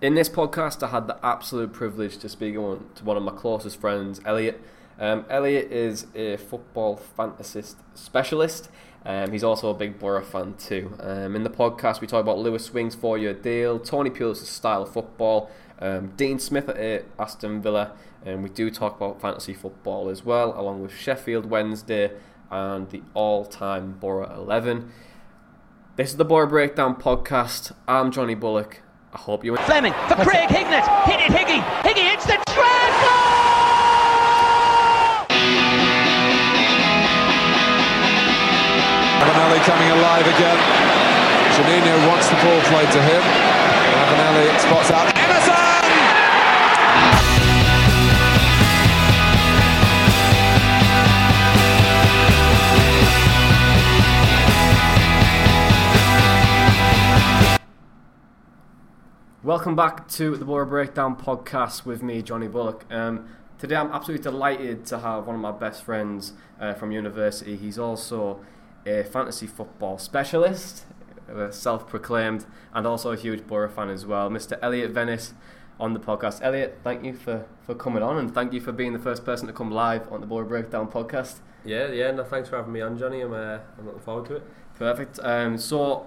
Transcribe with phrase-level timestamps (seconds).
[0.00, 3.80] In this podcast, I had the absolute privilege to speak to one of my closest
[3.80, 4.60] friends, Elliott.
[4.98, 8.68] Um, Elliott is a football fantasist specialist.
[9.06, 10.96] Um, he's also a big Boro fan too.
[11.00, 14.92] Um, in the podcast, we talk about Lewis Wing's four-year deal, Tony Pulis' style of
[14.92, 17.92] football, um, Dean Smith at Aston Villa,
[18.24, 22.10] and we do talk about fantasy football as well, along with Sheffield Wednesday
[22.50, 24.90] and the all-time Boro 11.
[25.96, 27.72] This is the Boro Breakdown podcast.
[27.86, 28.80] I'm Johnny Bullock.
[29.14, 29.54] I hope you.
[29.70, 30.82] Fleming for Craig Hignett.
[31.06, 31.62] Hit it, Higgy.
[31.86, 32.92] Higgy hits the track.
[39.22, 40.58] Ravanelli coming alive again.
[41.54, 43.22] Juninho wants the ball played to him.
[43.22, 45.16] Ravanelli spots out.
[45.16, 45.53] Emerson!
[59.64, 62.84] Welcome back to the Boro Breakdown podcast with me, Johnny Bullock.
[62.90, 63.26] Um,
[63.56, 67.56] today I'm absolutely delighted to have one of my best friends uh, from university.
[67.56, 68.44] He's also
[68.84, 70.84] a fantasy football specialist,
[71.34, 74.28] uh, self proclaimed, and also a huge Boro fan as well.
[74.28, 74.58] Mr.
[74.60, 75.32] Elliott Venis
[75.80, 76.42] on the podcast.
[76.42, 79.46] Elliott, thank you for, for coming on and thank you for being the first person
[79.46, 81.36] to come live on the Boro Breakdown podcast.
[81.64, 83.22] Yeah, yeah, no, thanks for having me on, Johnny.
[83.22, 84.42] I'm, uh, I'm looking forward to it.
[84.74, 85.18] Perfect.
[85.22, 86.06] Um, so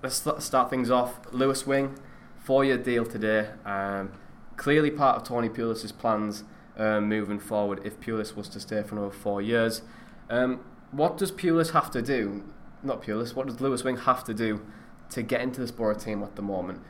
[0.00, 1.18] let's st- start things off.
[1.32, 1.98] Lewis Wing,
[2.42, 3.48] four year deal today.
[3.64, 4.12] Um,
[4.56, 6.44] clearly part of Tony Pulis' plans
[6.76, 9.82] um, moving forward if Pulis was to stay for another four years.
[10.28, 10.60] Um,
[10.90, 12.44] what does Pulis have to do?
[12.82, 14.62] Not Pulis, what does Lewis Wing have to do
[15.10, 16.80] to get into this Boro team at the moment?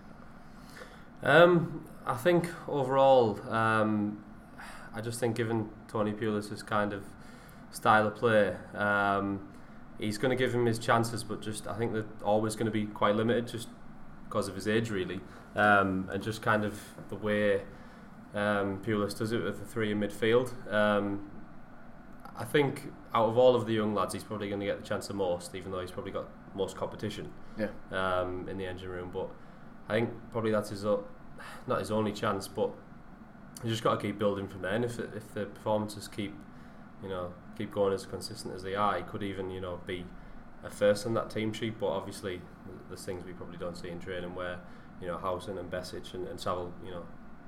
[1.23, 4.25] Um, I think overall, um,
[4.95, 7.05] I just think given Tony Pulis' kind of
[7.71, 9.49] style of play, um,
[9.99, 12.73] he's going to give him his chances, but just I think they're always going to
[12.73, 13.69] be quite limited just
[14.25, 15.21] because of his age, really,
[15.57, 17.63] um, and just kind of the way
[18.35, 20.51] um, Pulis does it with the three in midfield.
[20.73, 21.31] Um,
[22.37, 24.87] I think out of all of the young lads, he's probably going to get the
[24.87, 27.69] chance the most, even though he's probably got most competition Yeah.
[27.91, 29.11] um, in the engine room.
[29.13, 29.29] But
[29.89, 31.05] I think probably that's his o-
[31.67, 32.71] not his only chance, but
[33.63, 34.73] you just got to keep building from there.
[34.75, 36.35] And if if the performances keep
[37.03, 40.07] you know keep going as consistent as they are, he could even you know be
[40.65, 41.79] a first on that team sheet.
[41.79, 42.41] But obviously,
[42.89, 44.59] there's things we probably don't see in training where
[45.03, 47.03] you know Howson and Besic and, and Saville you know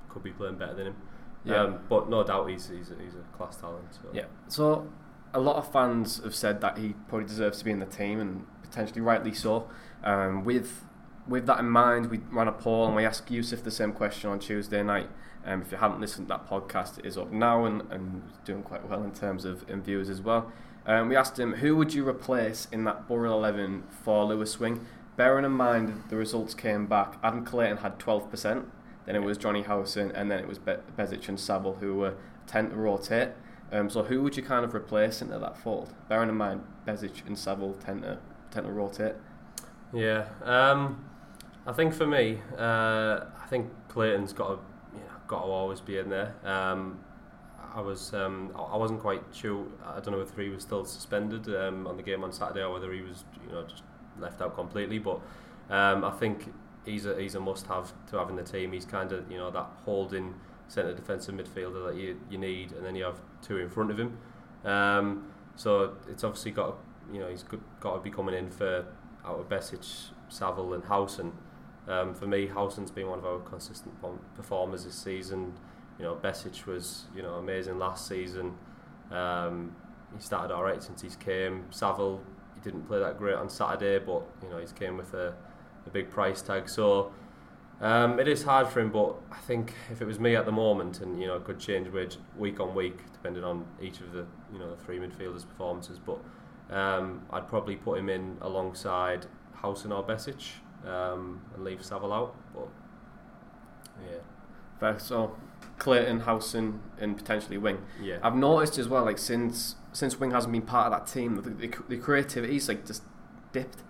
[0.09, 0.95] could be playing better than him.
[1.43, 1.61] Yeah.
[1.61, 3.85] Um, but no doubt he's he's a, he's a class talent.
[3.91, 4.09] So.
[4.13, 4.25] Yeah.
[4.47, 4.87] So
[5.33, 8.19] a lot of fans have said that he probably deserves to be in the team,
[8.19, 9.69] and potentially rightly so.
[10.03, 10.83] Um, with
[11.27, 14.29] with that in mind, we ran a poll and we asked Yusuf the same question
[14.29, 15.09] on Tuesday night.
[15.45, 18.63] Um, if you haven't listened to that podcast, it is up now and, and doing
[18.63, 20.51] quite well in terms of in views as well.
[20.85, 24.85] Um, we asked him who would you replace in that Boro 11 for Lewis Wing.
[25.17, 28.65] Bearing in mind the results came back, Adam Clayton had 12%,
[29.05, 32.15] then it was Johnny Howson, and then it was Be- Besic and Saville who were
[32.47, 33.29] 10 to rotate.
[33.71, 35.93] Um, so who would you kind of replace into that fold?
[36.09, 38.19] Bearing in mind Besic and Saville tend to,
[38.51, 39.15] tend to rotate.
[39.93, 41.05] Yeah, um,
[41.65, 44.59] I think for me, uh, I think Clayton's got to,
[44.93, 46.35] you know, got to always be in there.
[46.43, 46.99] Um,
[47.73, 49.65] I was, um, I I wasn't quite sure.
[49.85, 52.71] I don't know whether he was still suspended um, on the game on Saturday or
[52.73, 53.83] whether he was, you know, just
[54.19, 54.99] left out completely.
[54.99, 55.21] But
[55.69, 56.51] um, I think
[56.85, 58.71] he's a he's a must-have to have in the team.
[58.71, 60.35] He's kind of, you know, that holding
[60.67, 63.99] centre defensive midfielder that you you need, and then you have two in front of
[63.99, 64.17] him.
[64.63, 66.77] Um, so it's obviously got,
[67.11, 68.85] you know, he's got, to be coming in for
[69.23, 71.31] out of Besic, Saville, and Howson.
[71.87, 73.93] Um, for me, Howson's been one of our consistent
[74.35, 75.53] performers this season.
[75.99, 78.55] You know, Besic was you know amazing last season.
[79.11, 79.75] Um,
[80.15, 81.65] he started all right since he's came.
[81.69, 82.21] Saville,
[82.65, 85.33] didn't play that great on Saturday, but you know he's came with a,
[85.85, 86.67] a big price tag.
[86.67, 87.13] So
[87.81, 90.51] um, it is hard for him, but I think if it was me at the
[90.51, 91.87] moment, and you know, it could change
[92.37, 95.99] week on week depending on each of the you know the three midfielders' performances.
[95.99, 96.19] But
[96.69, 99.27] um, I'd probably put him in alongside
[99.61, 100.51] Howson or Besic
[100.85, 102.35] um, and leave Saville out.
[102.53, 102.67] But
[104.09, 104.19] yeah,
[104.79, 104.97] fair.
[104.97, 105.35] So
[105.77, 107.79] Clayton, Howson, and potentially Wing.
[108.01, 111.35] Yeah, I've noticed as well, like since since Wing hasn't been part of that team,
[111.37, 113.03] the, the, the creativity's like just
[113.53, 113.81] dipped.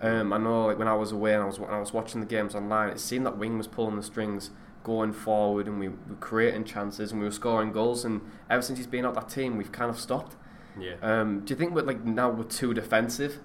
[0.00, 2.20] Um, I know, like when I was away and I was when I was watching
[2.20, 4.50] the games online, it seemed that Wing was pulling the strings,
[4.82, 8.04] going forward, and we were creating chances and we were scoring goals.
[8.04, 8.20] And
[8.50, 10.34] ever since he's been out that team, we've kind of stopped.
[10.76, 10.94] Yeah.
[11.00, 13.38] Um, do you think we're like now we're too defensive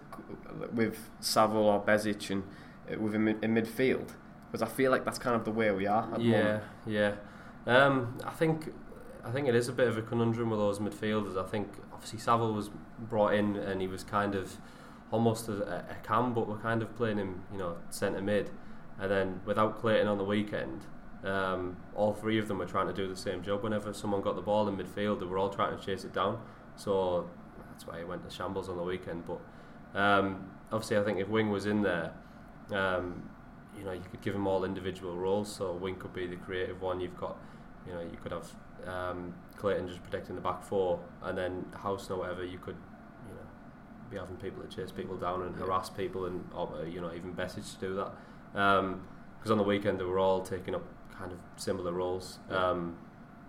[0.73, 2.43] with Saville or Besic and
[2.91, 4.09] uh, with in, in midfield?
[4.51, 6.11] Because I feel like that's kind of the way we are.
[6.11, 7.13] At yeah, yeah.
[7.67, 8.73] Um, I think
[9.27, 11.37] I think it is a bit of a conundrum with those midfielders.
[11.37, 14.55] I think obviously Saville was brought in and he was kind of
[15.11, 18.49] almost a, a cam, but we're kind of playing him, you know, centre mid.
[18.97, 20.85] And then without Clayton on the weekend,
[21.25, 23.63] um, all three of them were trying to do the same job.
[23.63, 26.39] Whenever someone got the ball in midfield, they were all trying to chase it down.
[26.77, 27.29] So
[27.69, 29.25] that's why he went to shambles on the weekend.
[29.27, 29.41] But
[29.99, 32.13] um, obviously, I think if Wing was in there,
[32.71, 33.29] um,
[33.77, 35.53] you know, you could give him all individual roles.
[35.53, 37.01] So Wing could be the creative one.
[37.01, 37.37] You've got,
[37.85, 38.49] you know, you could have
[38.85, 42.43] um, Clayton just protecting the back four, and then House or whatever.
[42.43, 42.77] You could
[43.27, 43.41] you know
[44.09, 47.11] be having people to chase people down and harass people, and or, uh, you know
[47.13, 48.11] even Besic to do that.
[48.53, 50.83] Because um, on the weekend they were all taking up
[51.17, 52.39] kind of similar roles.
[52.49, 52.97] Um,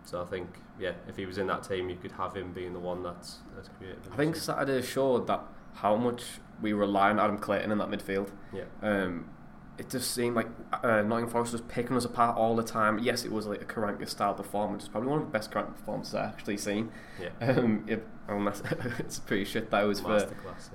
[0.04, 0.48] so I think
[0.78, 3.38] yeah, if he was in that team, you could have him being the one that's
[3.54, 4.10] that's creative.
[4.12, 5.42] I think Saturday showed that
[5.74, 6.24] how much
[6.60, 8.30] we rely on Adam Clayton in that midfield.
[8.52, 8.64] Yeah.
[8.82, 9.30] Um,
[9.78, 12.98] it just seemed like uh, Nottingham Forest was picking us apart all the time.
[12.98, 14.82] Yes, it was like a Karanka style performance.
[14.84, 16.90] It's probably one of the best Karanka performances I've actually seen.
[17.20, 17.28] Yeah.
[17.58, 18.62] Um, it, unless
[18.98, 20.26] it's pretty shit that was for, yeah.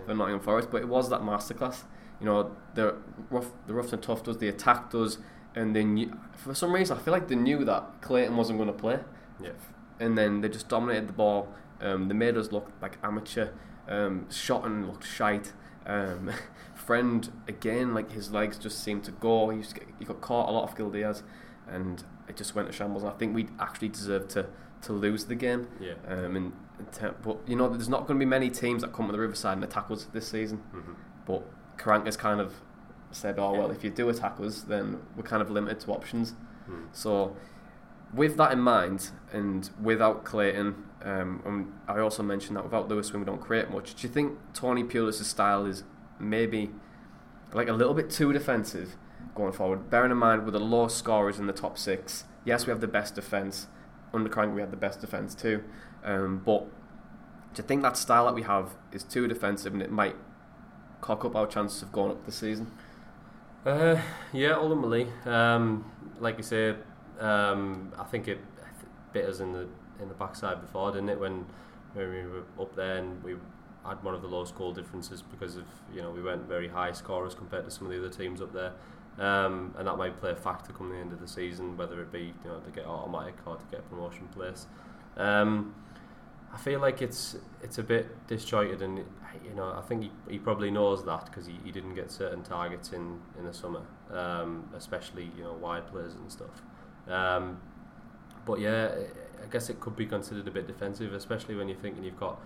[0.05, 1.83] for Nottingham Forest, but it was that masterclass.
[2.19, 2.95] You know, the
[3.29, 5.17] rough, the rough and tough does, the attack does,
[5.55, 8.73] and then for some reason I feel like they knew that Clayton wasn't going to
[8.73, 9.00] play.
[9.41, 9.51] Yeah.
[10.00, 11.53] And then they just dominated the ball.
[11.81, 13.50] Um, they made us look like amateur.
[13.88, 15.51] Um, shot and looked shite.
[15.85, 16.31] Um,
[16.85, 19.50] Friend again, like his legs just seemed to go.
[19.50, 21.24] He, get, he got caught a lot of Gil Diaz,
[21.68, 23.03] and it just went to shambles.
[23.03, 24.47] And I think we actually deserved to,
[24.81, 25.68] to lose the game.
[25.80, 25.94] Yeah.
[26.07, 26.53] Um, and,
[27.00, 29.19] and but you know, there's not going to be many teams that come to the
[29.19, 30.63] Riverside and attack us this season.
[30.74, 30.94] Mm-hmm.
[31.25, 32.53] But Karanka's kind of
[33.12, 36.33] said, "Oh well, if you do attack us, then we're kind of limited to options."
[36.69, 36.88] Mm.
[36.91, 37.36] So,
[38.13, 43.12] with that in mind, and without Clayton, um, and I also mentioned that without Lewis,
[43.12, 43.95] when we don't create much.
[43.95, 45.83] Do you think Tony Pulis' style is
[46.30, 46.72] maybe
[47.54, 48.96] like a little bit too defensive
[49.36, 49.90] going forward.
[49.90, 52.88] Bearing in mind with the low scorers in the top six, yes, we have the
[52.88, 53.68] best defence.
[54.14, 55.64] Under Crank, we had the best defence too.
[56.04, 56.68] Um, but
[57.58, 60.16] you think that style that we have is too defensive and it might
[61.02, 62.72] cock up our chances of going up this season?
[63.66, 64.00] Uh,
[64.31, 65.90] yeah, ultimately, um,
[66.20, 66.75] like you say,
[67.20, 68.40] um, I think it
[69.14, 69.68] bit us in the
[70.02, 71.20] in the backside before, didn't it?
[71.20, 71.46] When
[71.94, 73.36] when we were up there and we
[73.85, 76.91] had one of the lowest goal differences because of you know we weren't very high
[76.91, 78.74] scorers compared to some of the other teams up there,
[79.19, 82.12] um, and that might play a factor come the end of the season, whether it
[82.12, 84.68] be you know to get automatic or to get promotion place.
[85.18, 85.75] Um,
[86.53, 89.00] I feel like it's it's a bit disjointed, and
[89.44, 92.44] you know I think he, he probably knows that because he, he didn't get certain
[92.44, 93.81] targets in in the summer,
[94.12, 96.62] um, especially you know wide players and stuff.
[97.08, 97.60] Um,
[98.46, 98.91] but yeah,
[99.43, 102.39] I guess it could be considered a bit defensive, especially when you're thinking you've got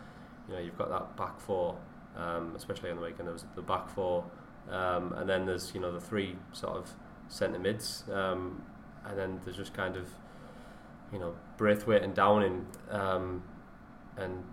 [0.48, 1.76] you know you've got that back four,
[2.16, 3.28] um, especially on the weekend.
[3.28, 4.24] There was the back four,
[4.70, 6.90] um, and then there's you know the three sort of
[7.28, 8.62] centre mids, um,
[9.06, 10.08] and then there's just kind of
[11.12, 13.44] you know Braithwaite and Downing, um,
[14.18, 14.44] and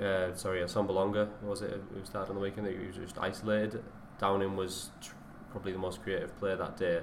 [0.00, 2.66] uh, sorry, Assombalonga was it who started on the weekend?
[2.68, 3.82] He was just isolated.
[4.18, 5.14] Downing was tr-
[5.50, 7.00] probably the most creative player that day,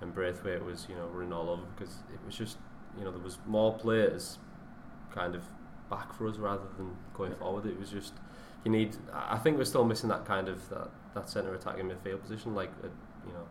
[0.00, 2.58] and Braithwaite was you know running all over because it was just
[2.98, 4.38] you know there was more players
[5.14, 5.42] kind of
[5.90, 7.66] back for us rather than going forward.
[7.66, 8.14] It was just
[8.64, 8.96] you need.
[9.12, 12.54] I think we're still missing that kind of that, that centre attacking midfield position.
[12.54, 12.88] Like uh,
[13.26, 13.46] you know,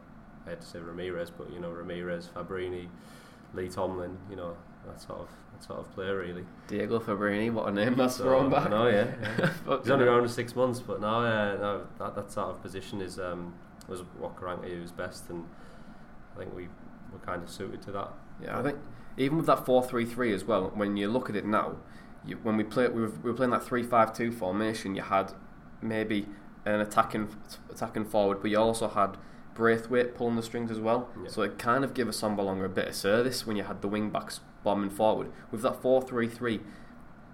[0.46, 2.88] I had to say Ramirez, but you know Ramirez, Fabbrini,
[3.53, 4.17] Lee Tomlin.
[4.29, 6.46] You know that sort of that sort of player really.
[6.67, 8.70] Diego Fabbrini, what a name that's so, thrown back.
[8.70, 9.08] No, yeah,
[9.39, 9.77] yeah.
[9.82, 13.01] he's only around for six months, but now, uh, no, that that sort of position
[13.01, 13.53] is um,
[13.88, 15.46] was what Karanka used best, and
[16.36, 16.67] I think we
[17.12, 18.12] were kind of suited to that.
[18.41, 18.77] Yeah, I think
[19.17, 20.72] even with that four three three as well.
[20.74, 21.77] When you look at it now,
[22.26, 24.96] you, when we played, we were, we were playing that three-five-two formation.
[24.96, 25.34] You had
[25.82, 26.28] maybe
[26.66, 27.30] an attacking
[27.70, 29.18] attacking forward, but you also had
[29.54, 31.10] Braithwaite pulling the strings as well.
[31.24, 31.30] Yeah.
[31.30, 34.10] So it kind of gave Assombalonga a bit of service when you had the wing
[34.10, 35.32] backs bombing forward.
[35.52, 36.60] With that four-three-three,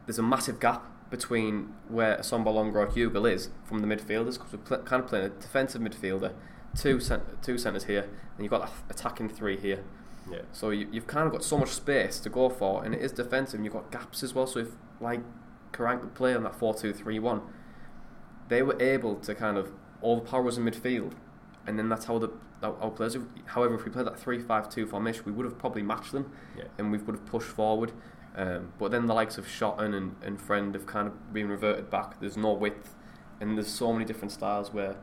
[0.06, 4.60] there's a massive gap between where Assombalonga or Hugill is from the midfielders because we're
[4.60, 6.34] pl- kind of playing a defensive midfielder
[6.76, 8.02] two cent- two centres here,
[8.36, 9.84] and you've got that attacking three here.
[10.32, 10.42] Yeah.
[10.52, 13.12] So you, you've kind of got so much space to go for, and it is
[13.12, 13.56] defensive.
[13.56, 14.48] And you've got gaps as well.
[14.48, 14.70] So if
[15.02, 15.22] like
[15.72, 17.42] Karanka could play on that four-two-three-one,
[18.48, 19.72] they were able to kind of
[20.04, 21.14] overpower us in midfield,
[21.66, 22.30] and then that's how the
[22.62, 23.18] our players.
[23.48, 26.66] However, if we played that three-five-two formation, we would have probably matched them, Yeah.
[26.78, 27.92] and we would have pushed forward.
[28.36, 31.90] Um, but then the likes of Shotton and, and Friend have kind of been reverted
[31.90, 32.20] back.
[32.20, 32.96] There's no width,
[33.42, 34.96] and there's so many different styles where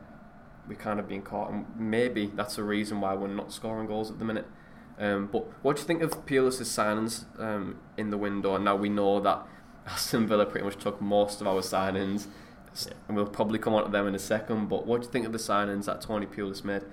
[0.67, 4.09] we're kind of being caught, and maybe that's the reason why we're not scoring goals
[4.09, 4.47] at the minute.
[5.01, 8.55] Um, but what do you think of Pulis' signings um, in the window?
[8.55, 9.45] And now we know that
[9.87, 12.27] Aston Villa pretty much took most of our signings,
[12.85, 12.93] Yeah.
[13.07, 14.69] and we'll probably come on to them in a second.
[14.69, 16.83] But what do you think of the signings that Tony Pulis made?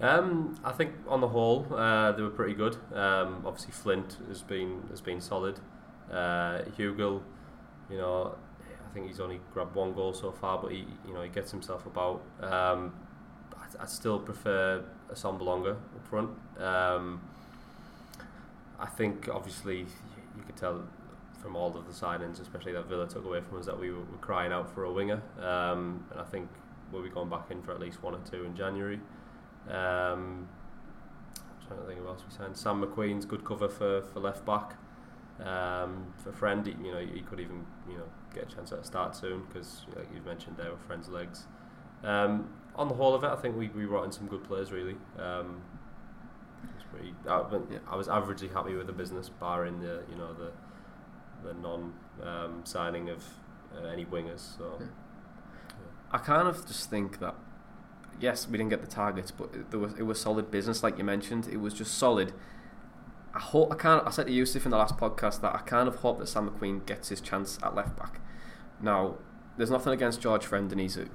[0.00, 2.76] Um, I think on the whole uh, they were pretty good.
[2.94, 5.60] Um, obviously Flint has been has been solid.
[6.10, 7.22] Uh, Hugill,
[7.90, 8.34] you know,
[8.88, 11.50] I think he's only grabbed one goal so far, but he you know he gets
[11.50, 12.22] himself about.
[12.42, 12.92] Um,
[13.54, 14.82] I, I still prefer
[15.12, 16.30] Assombalonga up front.
[16.60, 17.20] Um,
[18.78, 20.82] I think obviously you could tell
[21.40, 24.02] from all of the signings, especially that Villa took away from us, that we were,
[24.20, 25.22] crying out for a winger.
[25.40, 26.48] Um, and I think
[26.92, 29.00] we'll be going back in for at least one or two in January.
[29.68, 30.48] Um,
[31.36, 32.56] I'm trying to think of else we signed.
[32.56, 34.76] Sam McQueen's good cover for, for left back.
[35.44, 38.84] Um, for Friend, you know, he could even you know get a chance at a
[38.84, 41.46] start soon because, like you've mentioned there, were Friend's legs.
[42.04, 44.70] Um, on the whole of it, I think we we brought in some good players.
[44.70, 45.62] Really, um,
[46.90, 47.78] pretty, I, but Yeah.
[47.88, 50.50] I was averagely happy with the business, barring the you know the
[51.42, 53.24] the non um, signing of
[53.76, 54.56] uh, any wingers.
[54.58, 54.86] So Yeah.
[56.12, 57.34] I kind of just think that
[58.20, 60.98] yes, we didn't get the targets, but it, there was it was solid business, like
[60.98, 61.48] you mentioned.
[61.48, 62.32] It was just solid.
[63.32, 65.58] I hope I kind of, I said to Yusuf in the last podcast that I
[65.58, 68.20] kind of hope that Sam McQueen gets his chance at left back.
[68.82, 69.18] Now,
[69.56, 71.06] there's nothing against George Friend, and he's a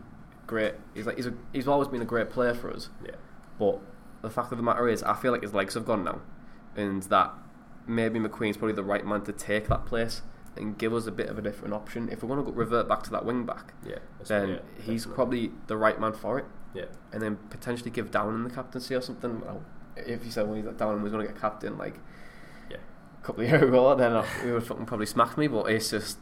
[0.47, 0.75] great.
[0.93, 2.89] He's like he's a, he's always been a great player for us.
[3.03, 3.15] yeah,
[3.59, 3.81] But
[4.25, 6.21] the fact of the matter is, I feel like his legs have gone now,
[6.75, 7.33] and that
[7.87, 10.21] maybe McQueen's probably the right man to take that place
[10.57, 12.09] and give us a bit of a different option.
[12.09, 13.99] If we're going to revert back to that wing back, yeah.
[14.27, 15.15] then yeah, he's definitely.
[15.15, 16.45] probably the right man for it.
[16.73, 16.85] yeah.
[17.11, 19.41] And then potentially give Downing the captaincy or something.
[19.41, 19.63] Well,
[19.97, 21.95] if you said when well, Down was going to get captain, like
[22.69, 22.77] Yeah.
[23.21, 25.47] a couple of years ago, then he would fucking probably smack me.
[25.47, 26.17] But it's just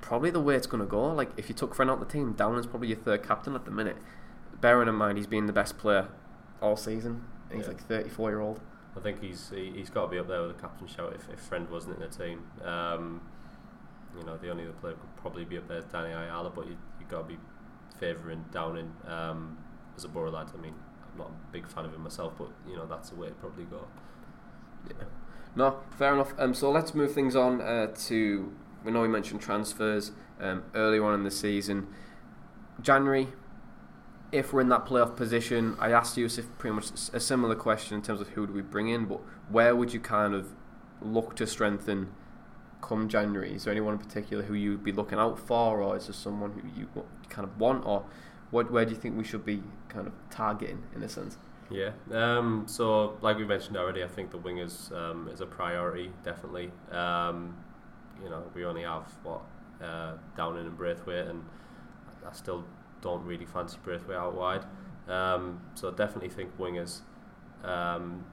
[0.00, 1.06] probably the way it's going to go.
[1.14, 3.64] Like if you took Friend out the team, Down is probably your third captain at
[3.64, 3.96] the minute.
[4.60, 6.08] Bearing in mind he's been the best player
[6.60, 7.24] all season.
[7.50, 7.74] And he's Yeah.
[7.74, 8.60] like 34 year old.
[8.96, 11.28] I think he's he, he's got to be up there with the captain shout if,
[11.32, 12.42] if Friend wasn't in the team.
[12.64, 13.20] Um,
[14.18, 16.66] you know, the only other player could probably be up there is Danny Ayala, but
[16.66, 17.38] you you got to be
[17.98, 19.58] favouring Downing um,
[19.96, 20.50] as a Boro lad.
[20.56, 20.74] I mean,
[21.12, 23.38] I'm not a big fan of him myself, but you know that's the way it
[23.40, 23.86] probably go.
[24.88, 25.04] Yeah.
[25.54, 26.32] No, fair enough.
[26.38, 28.52] Um, so let's move things on uh, to.
[28.84, 31.88] We know we mentioned transfers um, earlier on in the season.
[32.80, 33.28] January,
[34.30, 38.02] if we're in that playoff position, I asked you pretty much a similar question in
[38.02, 40.54] terms of who do we bring in, but where would you kind of
[41.00, 42.12] look to strengthen
[42.82, 43.54] come January?
[43.54, 46.52] Is there anyone in particular who you'd be looking out for, or is there someone
[46.52, 46.88] who you
[47.28, 48.04] kind of want, or
[48.50, 51.38] what, where do you think we should be kind of targeting in a sense?
[51.70, 51.90] Yeah.
[52.12, 56.70] Um, so, like we mentioned already, I think the wingers um, is a priority, definitely.
[56.90, 57.56] Um,
[58.22, 59.42] you know, we only have what
[59.82, 61.44] uh, Downing and Braithwaite, and
[62.26, 62.64] I still
[63.00, 64.64] don't really fancy Braithwaite out wide.
[65.08, 67.00] Um, so, I definitely think wingers.
[67.64, 68.24] Um,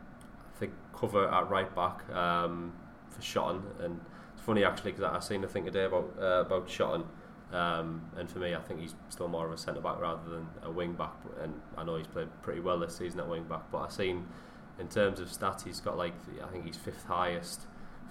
[0.56, 2.74] I think cover at right back um,
[3.10, 4.00] for Shotton, and
[4.34, 7.06] it's funny actually because I seen a thing today about uh, about Shotton.
[7.52, 10.48] Um, and for me, I think he's still more of a centre back rather than
[10.64, 11.14] a wing back.
[11.42, 13.72] And I know he's played pretty well this season at wing back.
[13.72, 14.28] But I've seen,
[14.80, 17.62] in terms of stats, he's got like I think he's fifth highest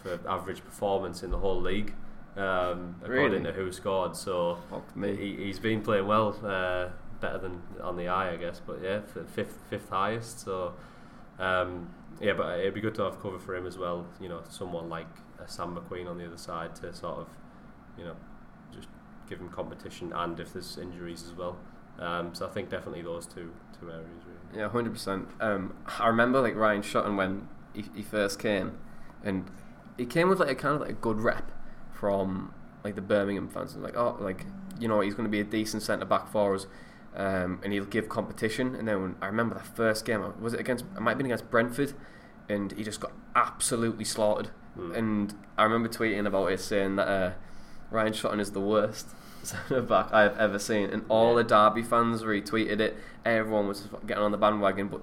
[0.02, 1.94] for average performance in the whole league,
[2.36, 3.70] um, according Really?
[3.70, 4.16] to WhoScored.
[4.16, 4.58] So
[5.02, 6.88] he, he's been playing well, uh,
[7.20, 8.60] better than on the eye, I guess.
[8.64, 10.40] But yeah, fifth fifth highest.
[10.40, 10.74] So
[11.38, 11.88] um,
[12.20, 14.06] yeah, but it'd be good to have cover for him as well.
[14.20, 15.06] You know, someone like
[15.38, 17.28] a Sam McQueen on the other side to sort of,
[17.98, 18.16] you know,
[18.74, 18.88] just
[19.28, 21.56] give him competition and if there's injuries as well.
[21.98, 24.60] Um, so I think definitely those two two areas really.
[24.60, 25.28] Yeah, hundred percent.
[25.40, 28.78] Um, I remember like Ryan Shotton when he, he first came,
[29.22, 29.44] and
[29.96, 31.50] he came with like a kind of like a good rep
[32.04, 32.52] from
[32.84, 33.74] like the Birmingham fans.
[33.76, 34.44] Like, oh, like
[34.78, 36.66] you know, he's going to be a decent centre back for us,
[37.16, 38.74] um, and he'll give competition.
[38.74, 40.84] And then when I remember the first game, was it against?
[40.94, 41.94] It might have been against Brentford,
[42.46, 44.50] and he just got absolutely slaughtered.
[44.78, 44.96] Mm.
[44.98, 47.32] And I remember tweeting about it, saying that uh,
[47.90, 49.08] Ryan Shotton is the worst
[49.42, 51.42] centre back I've ever seen, and all Yeah.
[51.42, 52.98] the Derby fans retweeted it.
[53.24, 55.00] Everyone was getting on the bandwagon, but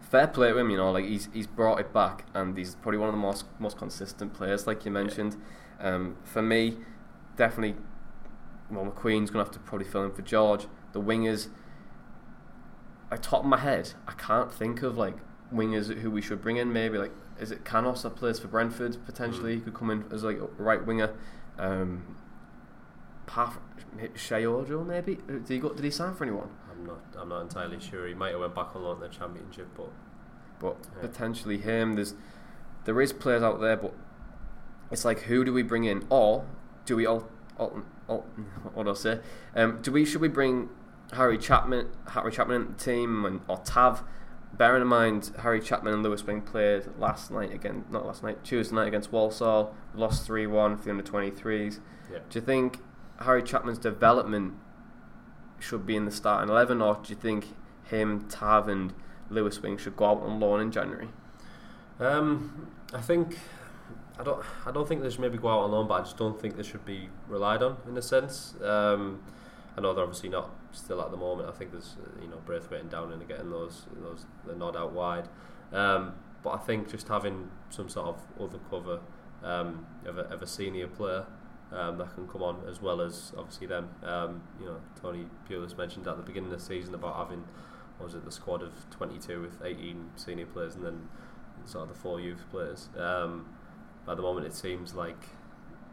[0.00, 2.96] fair play to him, you know, like he's he's brought it back, and he's probably
[2.98, 5.36] one of the most most consistent players, like you mentioned.
[5.80, 6.76] Um, for me,
[7.36, 7.76] definitely,
[8.70, 10.66] well, McQueen's gonna have to probably fill in for George.
[10.92, 11.48] The wingers,
[13.10, 15.16] I top of my head, I can't think of like
[15.52, 16.72] wingers who we should bring in.
[16.72, 19.54] Maybe like is it Canos that plays for Brentford potentially?
[19.56, 21.14] He could come in as like a right winger.
[21.58, 22.16] Um,
[23.26, 23.58] Path
[24.14, 25.18] Sheyi Ojo maybe.
[25.26, 25.72] Did he go?
[25.72, 26.50] Did he sign for anyone?
[26.70, 27.00] I'm not.
[27.18, 28.06] I'm not entirely sure.
[28.06, 29.90] He might have went back on loan in the championship, but
[30.58, 31.00] But Yeah.
[31.00, 31.94] potentially him.
[31.94, 32.14] There's
[32.84, 33.94] there is players out there, but
[34.90, 36.46] it's like who do we bring in, or
[36.84, 37.28] do we all?
[37.58, 38.26] all, all
[38.72, 39.20] what do I say?
[39.54, 40.70] Um, do we should we bring
[41.12, 44.02] Harry Chapman, Harry Chapman into the team, and, or Tav?
[44.52, 48.42] Bearing in mind Harry Chapman and Lewis Wing played last night again, not last night,
[48.42, 51.80] Tuesday night against Walsall, lost three one for the under twenty threes.
[52.10, 52.18] yeah.
[52.28, 52.80] Do you think
[53.20, 54.54] Harry Chapman's development
[55.60, 57.46] should be in the starting eleven, or do you think
[57.84, 58.92] him, Tav, and
[59.28, 61.08] Lewis Wing should go out on loan in January?
[62.00, 63.38] Um, I think
[64.20, 64.44] I don't.
[64.66, 66.56] I don't think they should maybe go out on loan, but I just don't think
[66.56, 68.54] they should be relied on in a sense.
[68.62, 69.22] Um,
[69.76, 71.48] I know they're obviously not still at the moment.
[71.48, 74.92] I think there's you know Braithwaite and Downing are getting those those the nod out
[74.92, 75.28] wide.
[75.72, 79.00] Um, but I think just having some sort of other cover
[79.42, 81.24] um, of, a, of a senior player
[81.72, 83.88] um, that can come on as well as obviously them.
[84.02, 87.44] Um, you know, Tony Pulis mentioned at the beginning of the season about having
[87.98, 91.08] was it the squad of 22 with 18 senior players and then
[91.66, 92.88] sort of the four youth players.
[92.98, 93.46] Um,
[94.10, 95.28] at the moment, it seems like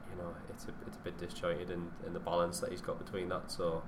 [0.10, 3.04] you know it's a it's a bit disjointed in, in the balance that he's got
[3.04, 3.52] between that.
[3.52, 3.84] So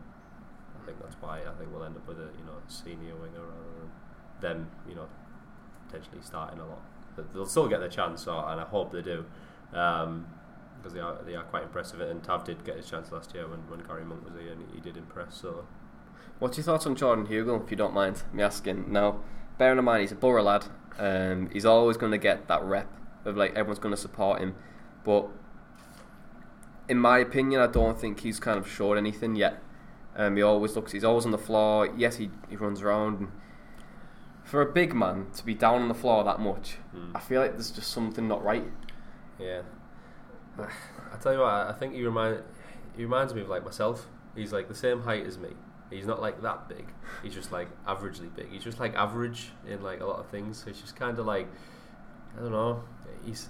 [0.82, 3.42] I think that's why I think we'll end up with a you know senior winger
[3.42, 3.90] rather than
[4.42, 5.08] them you know
[5.88, 6.82] potentially starting a lot.
[7.34, 9.26] They'll still get their chance, so, and I hope they do.
[9.74, 10.28] Um,
[10.78, 13.46] because they are they are quite impressive, and Tav did get his chance last year
[13.46, 15.36] when, when Gary Monk was here, and he did impress.
[15.36, 15.66] So
[16.40, 18.90] What's your thoughts on Jordan Hugill, if you don't mind me asking?
[18.94, 19.20] Now,
[19.58, 20.68] bearing in mind he's a Boro lad,
[20.98, 22.88] um, he's always going to get that rep
[23.30, 24.56] of like everyone's going to support him,
[25.04, 25.28] but
[26.88, 29.62] in my opinion, I don't think he's kind of showed anything yet.
[30.16, 31.88] Um, he always looks, he's always on the floor.
[31.96, 33.20] Yes, he, he runs around.
[33.20, 33.32] And
[34.44, 37.16] for a big man to be down on the floor that much, Hmm.
[37.16, 38.66] I feel like there's just something not right.
[39.40, 39.62] Yeah.
[40.60, 42.44] I tell you what, I think he remind
[42.98, 44.08] he reminds me of like myself.
[44.36, 45.50] He's like the same height as me.
[45.90, 46.88] He's not like that big.
[47.24, 48.52] He's just like averagely big.
[48.52, 50.62] He's just like average in like a lot of things.
[50.64, 51.48] So it's just kind of like
[52.38, 52.84] I don't know.
[53.26, 53.50] He's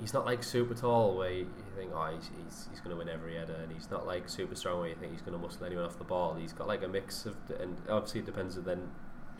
[0.00, 3.08] he's not like super tall where you think oh he's he's, he's going to win
[3.08, 5.64] every header, and he's not like super strong where you think he's going to muscle
[5.64, 6.34] anyone off the ball.
[6.34, 8.88] He's got like a mix of and obviously it depends on then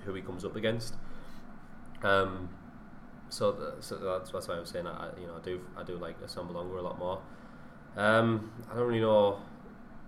[0.04, 0.94] who he comes up against.
[2.02, 2.50] Um,
[3.28, 5.82] so, th- so that's, that's why I was saying I, you know I do I
[5.82, 7.20] do like Assombalonga a lot more.
[7.96, 9.38] Um, I don't really know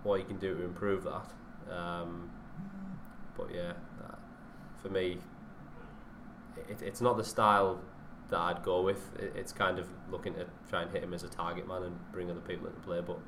[0.03, 1.75] what you can do to improve that.
[1.75, 2.29] Um,
[3.35, 3.73] but yeah,
[4.81, 5.17] for me,
[6.69, 7.79] it, it's not the style
[8.29, 9.11] that I'd go with.
[9.17, 12.29] It's kind of looking to try and hit him as a target man and bring
[12.29, 13.01] other people into play.
[13.01, 13.19] But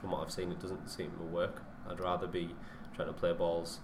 [0.00, 1.62] from what I've seen, it doesn't seem to work.
[1.88, 2.54] I'd rather be
[2.94, 3.80] trying to play balls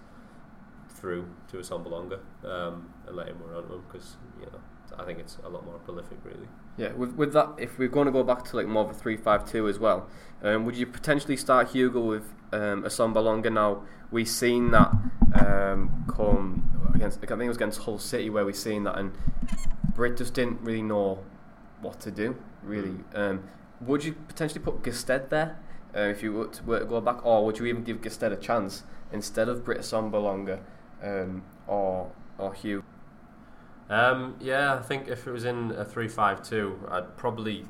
[0.89, 4.59] through to Assombalonga um, and let him run onto him because you know
[4.97, 6.47] I think it's a lot more prolific really.
[6.77, 8.93] Yeah, with, with that, if we're going to go back to like more of a
[8.93, 10.07] three-five-two as well,
[10.41, 13.83] um, would you potentially start Hugill with um, Assombalonga now?
[14.13, 14.91] We've seen that
[15.33, 19.11] um, come against, I think it was against Hull City where we've seen that, and
[19.95, 21.17] Britt just didn't really know
[21.81, 22.35] what to do.
[22.61, 23.43] Really, um,
[23.81, 25.57] would you potentially put Gestede there
[25.95, 28.31] uh, if you were to, were to go back, or would you even give Gestede
[28.31, 30.59] a chance instead of Britt Assombalonga
[31.01, 32.83] um, or or Hugh?
[33.89, 37.65] Um, yeah, I think if it was in a three-five-two, I'd probably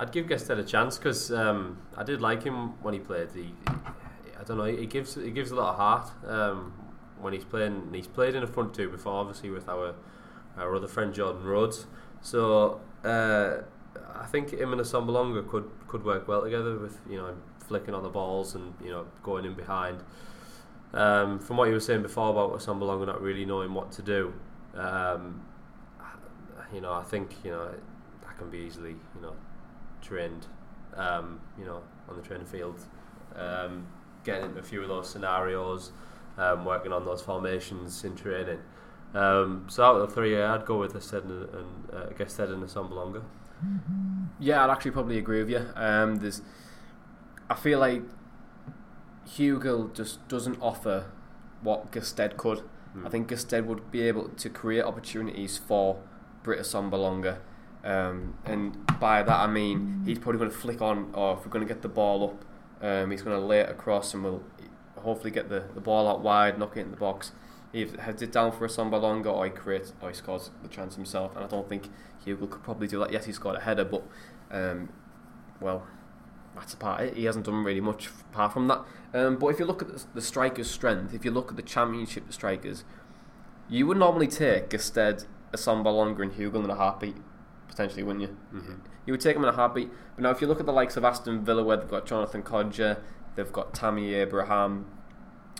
[0.00, 3.28] I'd give Gestede a chance because um, I did like him when he played.
[3.32, 3.82] He, I
[4.46, 6.72] don't know, he gives he gives a lot of heart um,
[7.20, 7.90] when he's playing.
[7.92, 9.94] He's played in a front two before, obviously with our
[10.56, 11.86] our other friend Jordan Rhodes.
[12.20, 13.62] So uh,
[14.14, 17.34] I think him and Assombalonga could could work well together with you know
[17.66, 20.02] flicking on the balls and you know going in behind.
[20.94, 24.32] Um, from what you were saying before about Assombalonga not really knowing what to do,
[24.74, 25.42] um,
[26.72, 27.70] you know, I think you know
[28.22, 29.34] that can be easily you know
[30.02, 30.46] trained,
[30.94, 32.80] um, you know, on the training field,
[33.34, 33.86] um,
[34.26, 35.92] getting into a few of those scenarios,
[36.36, 38.58] um, working on those formations in training.
[39.14, 42.62] Um, so out of the three, I'd go with Gestede and, and uh, Gestede and
[42.62, 43.22] Assombalonga.
[44.38, 45.66] Yeah, I'd actually probably agree with you.
[45.74, 46.42] Um, there's,
[47.48, 48.02] I feel like
[49.26, 51.06] Hugill just doesn't offer
[51.62, 52.62] what Gestede could.
[53.04, 56.00] I think Gestede would be able to create opportunities for
[56.42, 57.38] Britt Assombalonga.
[57.84, 61.52] Um, and by that I mean he's probably going to flick on, or if we're
[61.52, 62.44] going to get the ball up,
[62.80, 64.42] um, he's going to lay it across and we'll
[64.96, 67.32] hopefully get the, the ball out wide, knock it in the box.
[67.72, 71.34] He heads it down for Assombalonga or he creates, or he scores the chance himself.
[71.36, 71.90] And I don't think
[72.24, 73.12] Hugill could probably do that.
[73.12, 74.02] Yes, he scored a header, but
[74.50, 74.88] um,
[75.60, 75.86] well,
[76.54, 77.16] that's it.
[77.16, 78.82] He hasn't done really much apart from that.
[79.12, 82.32] Um, but if you look at the, strikers' strength, if you look at the championship
[82.32, 82.84] strikers,
[83.68, 87.16] You would normally take Gestede, Asomba Longer, and Hugill in a heartbeat,
[87.68, 88.36] potentially, wouldn't you?
[88.54, 88.74] Mm-hmm.
[89.06, 89.90] You would take them in a heartbeat.
[90.14, 92.42] But now, if you look at the likes of Aston Villa, where they've got Jonathan
[92.42, 92.98] Kodjia,
[93.36, 94.86] they've got Tammy Abraham.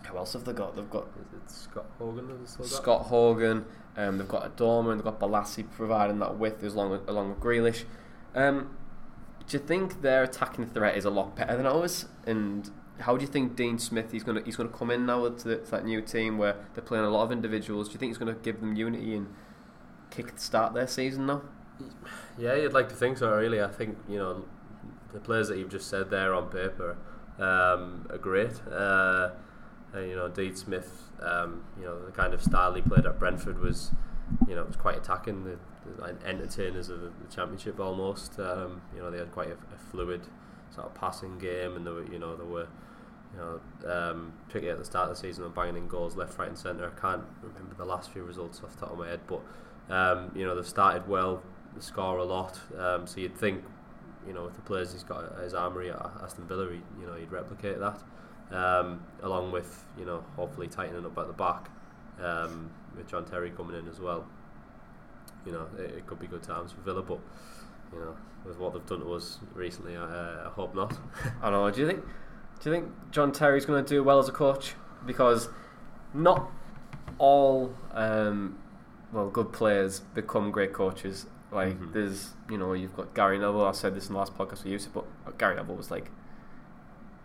[0.08, 0.76] Who else have they got?
[0.76, 2.28] They've got Is it Scott Hogan?
[2.28, 2.70] that they still got?
[2.70, 3.64] Scott Hogan.
[3.96, 7.40] Um, they've got Adomah and they've got Bolasie providing that width as long along with
[7.40, 7.84] Grealish.
[8.34, 8.76] Um,
[9.48, 12.06] do you think their attacking threat is a lot better than ours?
[12.26, 15.48] And how do you think Dean Smith he's gonna he's gonna come in now to,
[15.48, 17.88] the, to that new team where they're playing a lot of individuals?
[17.88, 19.32] Do you think he's gonna give them unity and
[20.10, 21.42] kick start their season now?
[22.38, 23.30] Yeah, you'd like to think so.
[23.34, 24.44] Really, I think you know
[25.12, 26.96] the players that you've just said there on paper
[27.38, 28.60] um, are great.
[28.70, 29.30] Uh,
[29.92, 31.04] and, you know, Dean Smith.
[31.20, 33.92] Um, you know, the kind of style he played at Brentford was,
[34.46, 35.44] you know, it was quite attacking.
[35.44, 35.58] The,
[35.96, 38.38] the entertainers of the championship almost.
[38.38, 40.22] Um, you know, they had quite a, a, fluid
[40.74, 42.68] sort of passing game, and they were, you know, they were.
[43.34, 46.48] You know, um, at the start of the season, were banging in goals left, right,
[46.48, 46.90] and centre.
[46.96, 49.42] I can't remember the last few results off the top of my head, but
[49.90, 51.42] um, you know they've started well,
[51.80, 52.58] score a lot.
[52.78, 53.64] Um, so you'd think,
[54.26, 57.06] you know, with the players he's got at his armoury at Aston Villa, he, you
[57.06, 58.02] know, he'd replicate that.
[58.50, 61.68] Um, along with you know hopefully tightening up at the back
[62.22, 64.24] um, with John Terry coming in as well.
[65.44, 67.18] You know it, it, could be good times for Villa, but
[67.92, 70.96] you know with what they've done to us recently, I, uh, I hope not.
[71.42, 71.68] I know.
[71.72, 72.04] Do you think?
[72.60, 74.74] Do you think John Terry's going to do well as a coach?
[75.04, 75.48] Because
[76.14, 76.48] not
[77.18, 78.58] all um,
[79.12, 81.26] well good players become great coaches.
[81.56, 81.92] Like mm-hmm.
[81.92, 83.64] there's you know you've got Gary Neville.
[83.64, 85.06] I said this in the last podcast we used, but
[85.38, 86.10] Gary Neville was like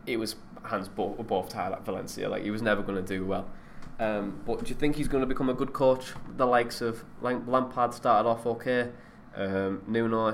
[0.08, 2.30] it was hands both, both tied at Valencia.
[2.30, 3.46] Like he was never going to do well.
[4.00, 6.13] Um, but do you think he's going to become a good coach?
[6.38, 8.91] The likes of Lampard started off okay.
[9.36, 10.34] Um, Nuno,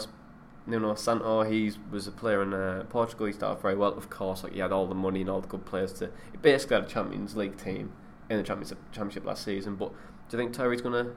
[0.68, 3.26] Nuno Santo, he was a player in uh, Portugal.
[3.26, 4.44] He started very well, of course.
[4.44, 6.12] Like he had all the money and all the good players to.
[6.32, 7.94] He basically had a Champions League team
[8.30, 9.76] in the Championship Championship last season.
[9.76, 9.90] But
[10.30, 11.14] do you think Terry's going to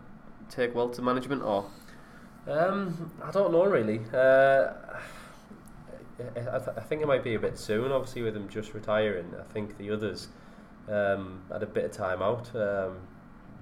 [0.49, 1.67] take well to management or?
[2.49, 4.01] Um, I don't know really.
[4.13, 4.73] Uh,
[6.19, 7.93] I, th- I, think it might be a bit soon.
[7.93, 10.29] Obviously, with him just retiring, I think the others
[10.89, 12.99] um, had a bit of time out, um,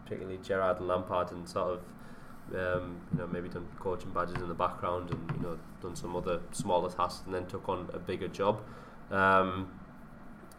[0.03, 1.81] particularly Gerrard and Lampard, and sort of
[2.55, 6.17] um, you know maybe done coaching badges in the background, and you know done some
[6.17, 8.61] other smaller tasks, and then took on a bigger job.
[9.11, 9.69] Um,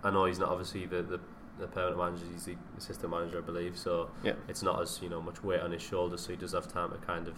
[0.03, 1.19] I know he's not obviously the, the
[1.59, 3.77] the permanent manager, he's the assistant manager, I believe.
[3.77, 4.33] So yeah.
[4.47, 6.91] it's not as you know much weight on his shoulders, so he does have time
[6.91, 7.35] to kind of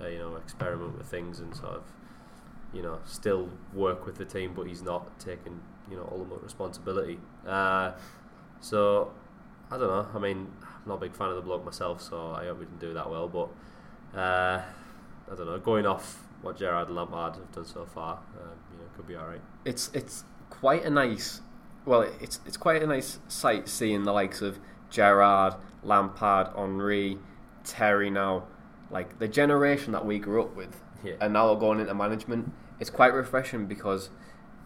[0.00, 1.82] uh, you know experiment with things and sort of
[2.72, 6.42] you know, still work with the team, but he's not taking, you know, all ultimate
[6.42, 7.18] responsibility.
[7.46, 7.92] Uh,
[8.60, 9.12] so,
[9.70, 10.08] I don't know.
[10.14, 12.66] I mean, I'm not a big fan of the bloke myself, so I hope we
[12.66, 13.28] didn't do that well.
[13.28, 14.62] But uh,
[15.30, 15.58] I don't know.
[15.58, 19.26] Going off what Gerrard Lampard have done so far, um, you know, could be all
[19.26, 19.40] right.
[19.64, 21.40] It's it's quite a nice,
[21.84, 24.58] well, it's it's quite a nice sight seeing the likes of
[24.90, 27.18] Gerrard, Lampard, Henry,
[27.64, 28.44] Terry now,
[28.90, 31.14] like the generation that we grew up with yeah.
[31.20, 32.52] and now are going into management.
[32.80, 34.10] It's quite refreshing because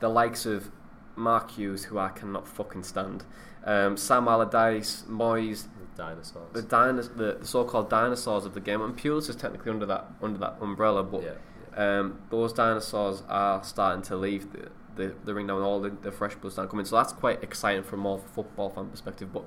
[0.00, 0.70] the likes of
[1.16, 3.24] Mark Hughes, who I cannot fucking stand,
[3.64, 8.80] um, Sam Allardyce, Moyes, the dinosaurs, the, dinos- the, the so-called dinosaurs of the game,
[8.80, 11.32] and Pulis is technically under that under that umbrella, but yeah,
[11.76, 12.00] yeah.
[12.00, 15.90] Um, those dinosaurs are starting to leave the, the, the ring now, and all the,
[15.90, 16.87] the fresh blood starting coming.
[16.87, 19.32] So that's quite exciting from a more football fan perspective.
[19.32, 19.44] But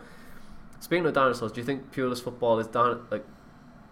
[0.79, 3.25] speaking of dinosaurs, do you think Pulis football is down like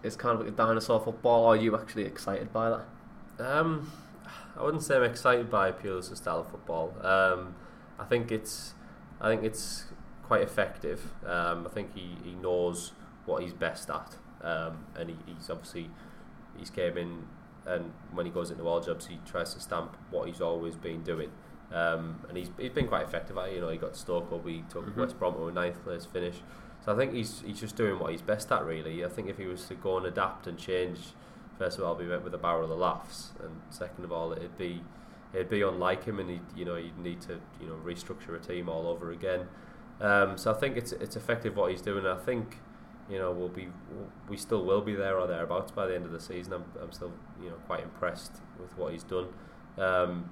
[0.04, 3.44] is kind of like a dinosaur football, are you actually excited by that?
[3.44, 3.90] Um,
[4.56, 6.94] I wouldn't say I'm excited by Pulis' style of football.
[7.04, 7.56] Um,
[7.98, 8.74] I think it's,
[9.20, 9.86] I think it's
[10.22, 11.12] quite effective.
[11.26, 12.92] Um, I think he, he knows
[13.26, 15.90] what he's best at, um, and he, he's obviously
[16.56, 17.24] he's came in
[17.66, 21.02] and when he goes into all jobs, he tries to stamp what he's always been
[21.02, 21.30] doing.
[21.74, 23.56] Um, and he's, he's been quite effective at it.
[23.56, 25.00] You know, he got Stoke up, he took mm-hmm.
[25.00, 26.36] West Brom to a ninth place finish.
[26.84, 28.64] So I think he's he's just doing what he's best at.
[28.64, 30.98] Really, I think if he was to go and adapt and change,
[31.58, 34.58] first of all, we went with a barrel of laughs, and second of all, it'd
[34.58, 34.82] be
[35.32, 38.38] it'd be unlike him, and he you know you'd need to you know restructure a
[38.38, 39.46] team all over again.
[40.00, 42.06] Um, so I think it's it's effective what he's doing.
[42.06, 42.58] I think
[43.08, 43.68] you know we'll be
[44.28, 46.52] we still will be there or thereabouts by the end of the season.
[46.52, 49.28] I'm I'm still you know quite impressed with what he's done.
[49.78, 50.30] Um,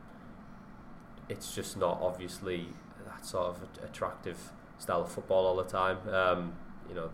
[1.28, 2.68] it's just not obviously
[3.06, 5.98] that sort of attractive style of football all the time.
[6.08, 6.52] Um,
[6.88, 7.10] you know,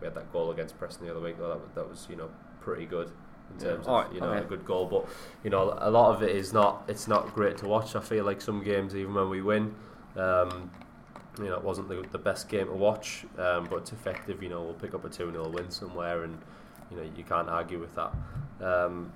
[0.00, 1.38] we had that goal against Preston the other week.
[1.38, 3.10] Though that, that was you know pretty good
[3.52, 4.04] in terms yeah.
[4.04, 4.44] of you know okay.
[4.44, 4.86] a good goal.
[4.86, 5.06] But
[5.44, 6.84] you know, a lot of it is not.
[6.88, 7.94] It's not great to watch.
[7.94, 9.74] I feel like some games, even when we win,
[10.16, 10.70] um,
[11.38, 14.42] you know, it wasn't the, the best game to watch, um, but it's effective.
[14.42, 16.38] You know, we'll pick up a two 0 win somewhere, and
[16.90, 18.12] you know you can't argue with that.
[18.60, 19.12] Um,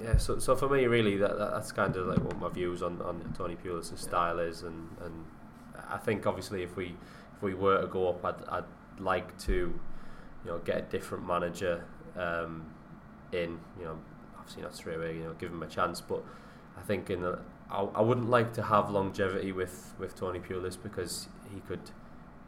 [0.00, 2.82] yeah, so so for me, really, that, that that's kind of like what my views
[2.82, 5.24] on, on Tony Pulis' style is, and, and
[5.90, 6.96] I think obviously if we
[7.36, 9.52] if we were to go up, I'd, I'd like to
[10.44, 11.84] you know, get a different manager
[12.16, 12.66] um,
[13.32, 13.58] in.
[13.78, 13.98] You know,
[14.38, 15.16] obviously not straight away.
[15.16, 16.22] You know, give him a chance, but
[16.76, 17.38] I think in the,
[17.70, 21.90] I, I wouldn't like to have longevity with with Tony Pulis because he could,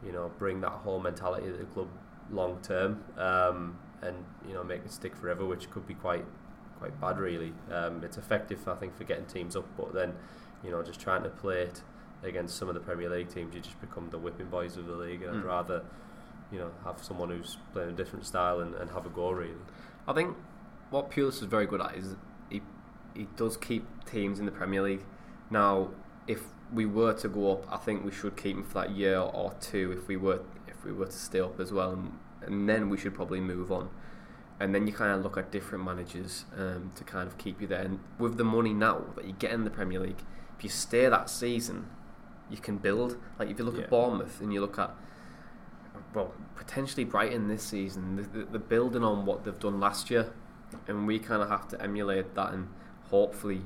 [0.05, 1.87] you know, bring that whole mentality to the club
[2.31, 4.15] long term um, and
[4.47, 6.25] you know make it stick forever, which could be quite
[6.79, 7.53] quite bad really.
[7.71, 10.13] Um, it's effective I think for getting teams up, but then
[10.63, 11.81] you know just trying to play it
[12.23, 14.95] against some of the Premier League teams, you just become the whipping boys of the
[14.95, 15.21] league.
[15.21, 15.39] And Mm.
[15.39, 15.83] I'd rather
[16.51, 19.55] you know have someone who's playing a different style and, and have a go really.
[20.07, 20.35] I think
[20.89, 22.15] what Pulis is very good at is
[22.49, 22.61] he
[23.15, 25.03] he does keep teams in the Premier League.
[25.49, 25.89] Now,
[26.27, 26.41] if
[26.73, 29.53] we were to go up, I think we should keep him for that year or
[29.61, 29.91] two.
[29.97, 32.11] If we were if we were to stay up as well, and,
[32.41, 33.89] and then we should probably move on.
[34.59, 37.67] And then you kind of look at different managers um, to kind of keep you
[37.67, 37.81] there.
[37.81, 40.21] And with the money now that you get in the Premier League,
[40.57, 41.87] if you stay that season,
[42.49, 43.17] you can build.
[43.37, 43.83] Like if you look Yeah.
[43.83, 44.91] at Bournemouth and you look at
[46.13, 50.31] well, potentially Brighton this season, the, building on what they've done last year,
[50.87, 52.69] and we kind of have to emulate that and
[53.09, 53.61] hopefully,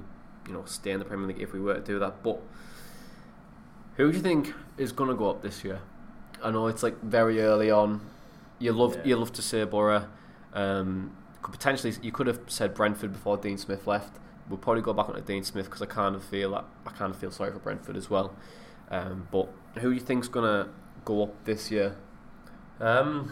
[0.47, 2.23] you know, stay in the Premier League if we were to do that.
[2.23, 2.39] But
[3.97, 5.80] who do you think is going to go up this year?
[6.43, 8.02] I know it's like very early on.
[8.58, 9.02] You love Yeah.
[9.06, 10.08] you love to say Boro.
[10.53, 14.17] Um, could potentially you could have said Brentford before Dean Smith left.
[14.49, 17.13] We'll probably go back onto Dean Smith because I kind of feel that I kind
[17.13, 18.33] of feel sorry for Brentford as well.
[18.89, 20.69] Um, but who do you think's going to
[21.05, 21.95] go up this year?
[22.79, 23.31] Um,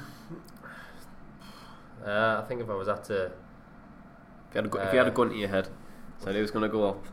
[2.05, 3.31] uh, I think if I was at to If
[4.53, 5.69] you had a, gu- if you had a Uh, gun to your head,
[6.19, 7.03] said who's going to go up?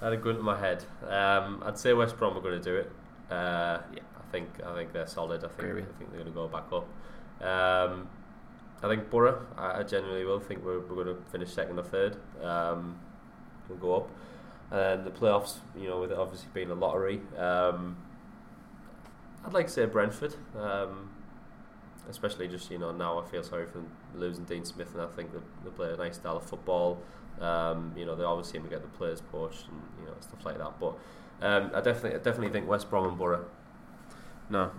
[0.00, 0.84] I had a gun to my head.
[1.06, 2.90] Um, I'd say West Brom are going to do it.
[3.30, 4.00] Uh, Yeah.
[4.16, 5.42] I think I think they're solid.
[5.44, 6.86] I think I think they're going to go back up.
[7.44, 8.08] Um,
[8.82, 9.46] I think Boro.
[9.56, 12.16] I, I genuinely will think we're, we're going to finish second or third.
[12.42, 12.98] Um,
[13.68, 14.10] we'll go up,
[14.70, 15.58] and the playoffs.
[15.78, 17.20] You know, with it obviously being a lottery.
[17.36, 17.96] Um,
[19.44, 20.34] I'd like to say Brentford.
[20.58, 21.10] Um,
[22.08, 23.82] especially just you know now I feel sorry for
[24.14, 26.98] losing Dean Smith, and I think they, they play a nice style of football.
[27.40, 30.44] Um, you know, they always seem to get the players poached and you know stuff
[30.44, 30.78] like that.
[30.78, 30.94] But
[31.40, 33.44] um, I definitely, I definitely think West Brom and Boro.
[34.50, 34.70] No,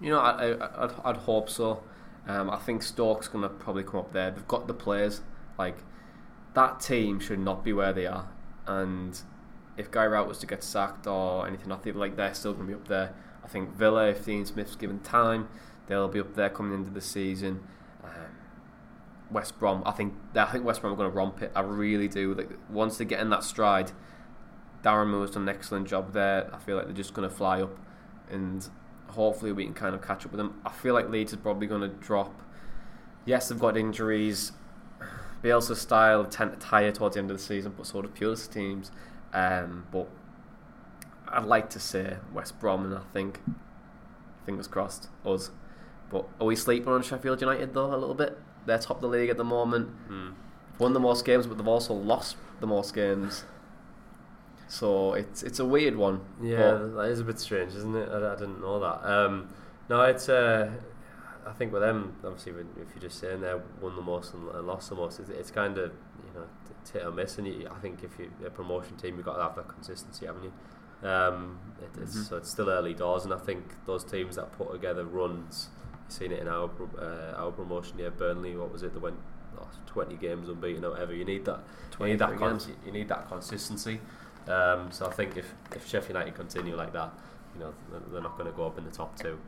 [0.00, 1.82] you know, I, I, I'd, I'd hope so.
[2.26, 4.30] Um, I think Stoke's going to probably come up there.
[4.30, 5.20] They've got the players.
[5.58, 5.78] Like
[6.54, 8.28] that team should not be where they are.
[8.66, 9.20] And
[9.76, 12.66] if Gary Rowett was to get sacked or anything, I think like they're still going
[12.66, 13.14] to be up there.
[13.44, 15.48] I think Villa, if Dean Smith's given time,
[15.86, 17.62] they'll be up there coming into the season.
[18.02, 18.10] Um,
[19.30, 21.52] West Brom, I think I think West Brom are going to romp it.
[21.54, 22.34] I really do.
[22.34, 23.92] Like once they get in that stride,
[24.82, 26.52] Darren Moore's done an excellent job there.
[26.52, 27.78] I feel like they're just going to fly up,
[28.30, 28.68] and
[29.08, 30.60] hopefully we can kind of catch up with them.
[30.64, 32.32] I feel like Leeds is probably going to drop.
[33.24, 34.52] Yes, they've got injuries.
[35.42, 38.50] Bielsa's style tend to tire towards the end of the season, but sort of Pulis
[38.50, 38.90] teams.
[39.32, 40.08] Um, but
[41.28, 43.40] I'd like to say West Brom, and I think
[44.44, 45.50] fingers crossed us.
[46.10, 48.38] But are we sleeping on Sheffield United though a little bit?
[48.64, 49.88] They're top of the league at the moment.
[50.78, 53.44] Won the most games, but they've also lost the most games.
[54.68, 56.20] So it's it's a weird one.
[56.42, 58.08] Yeah, that is a bit strange, isn't it?
[58.08, 59.04] I, I didn't know that.
[59.08, 59.48] Um,
[59.88, 60.28] no, it's.
[60.28, 60.70] Uh,
[61.46, 64.48] I think with them, obviously, when, if you're just saying they won the most and,
[64.50, 65.92] and lost the most, it's, it's kind of
[66.24, 66.46] you know
[66.92, 67.38] hit or miss.
[67.38, 70.26] And you, I think if you're a promotion team, you've got to have that consistency,
[70.26, 70.52] haven't you?
[71.08, 72.28] Um, it, it's, Mhm.
[72.28, 75.68] So it's still early doors, and I think those teams that put together runs,
[76.04, 78.10] you've seen it in our uh, our promotion year.
[78.10, 78.92] Burnley, what was it?
[78.92, 79.16] They went
[79.60, 81.14] oh, 20 games unbeaten or whatever.
[81.14, 81.60] You need that.
[82.00, 82.36] You need that.
[82.36, 82.68] 23 Con- games.
[82.84, 84.00] you need that consistency.
[84.48, 87.12] Um, so I think if, if Sheffield United continue like that,
[87.54, 89.38] you know they're- not going to go up in the top two.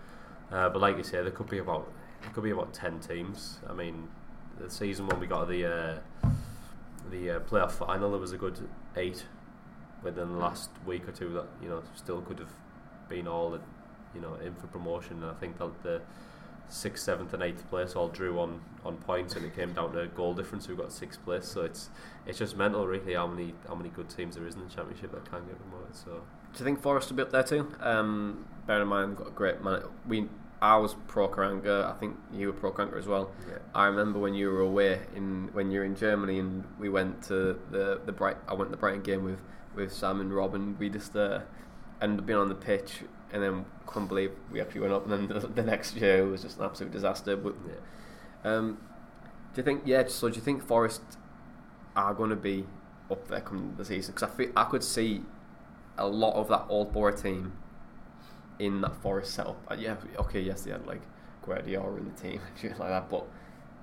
[0.50, 1.90] Uh, but like you say, there could be about
[2.22, 3.58] there could be about ten teams.
[3.68, 4.08] I mean,
[4.58, 6.28] the season when we got the uh,
[7.10, 8.58] the uh, playoff final, there was a good
[8.96, 9.24] eight
[10.02, 12.52] within the last week or two that you know still could have
[13.08, 13.58] been all
[14.14, 15.22] you know in for promotion.
[15.22, 16.00] And I think that the
[16.68, 20.06] sixth, seventh, and eighth place all drew on, on points, and it came down to
[20.08, 20.66] goal difference.
[20.66, 21.46] Who got sixth place?
[21.46, 21.90] So it's
[22.26, 25.12] it's just mental, really, how many how many good teams there is in the championship
[25.12, 25.96] that can get promoted.
[25.96, 27.72] So Do you think Forest will be up there too?
[27.80, 29.82] Um, bear in mind, we've got a great man.
[30.06, 30.28] We,
[30.60, 31.86] I was pro Karanka.
[31.86, 33.30] I think you were pro Karanka as well.
[33.48, 36.88] yeah, I remember when you were away in when you were in Germany and we
[36.88, 38.36] went to the the bright.
[38.48, 39.40] I went to the Brighton game with
[39.74, 41.40] with Sam and Rob and we just uh,
[42.02, 43.02] ended up being on the pitch
[43.32, 46.42] and then couldn't believe we actually went up and then the, the next year was
[46.42, 47.36] just an absolute disaster.
[47.36, 48.50] But yeah.
[48.52, 48.78] um,
[49.54, 50.04] do you think yeah?
[50.08, 51.02] So do you think Forest
[51.96, 52.66] are going to be
[53.10, 54.14] up there coming the season?
[54.14, 55.22] Because I feel I could see
[55.96, 57.52] a lot of that old Boro team
[58.58, 59.60] in that Forest setup.
[59.70, 61.02] Uh, yeah, okay, yes, they had like
[61.44, 63.26] Guardiola in the team and shit like that, but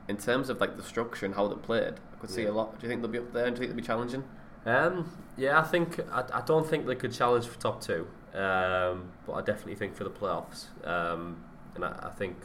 [0.07, 2.49] in terms of like the structure and how they played, I could see Yeah.
[2.49, 2.79] a lot.
[2.79, 3.45] Do you think they'll be up there?
[3.45, 4.23] And do you think they'll be challenging?
[4.65, 9.11] Um, yeah, I think I, I don't think they could challenge for top two, um,
[9.25, 10.65] but I definitely think for the playoffs.
[10.85, 11.43] Um,
[11.75, 12.37] and I, I think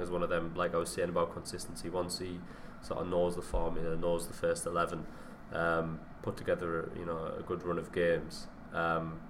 [0.00, 0.52] is one of them.
[0.54, 1.90] Like I was saying about consistency.
[1.90, 2.38] Once he
[2.82, 5.06] sort of knows the formula, knows the first eleven,
[5.52, 8.46] um, put together you know a good run of games.
[8.72, 9.20] Um,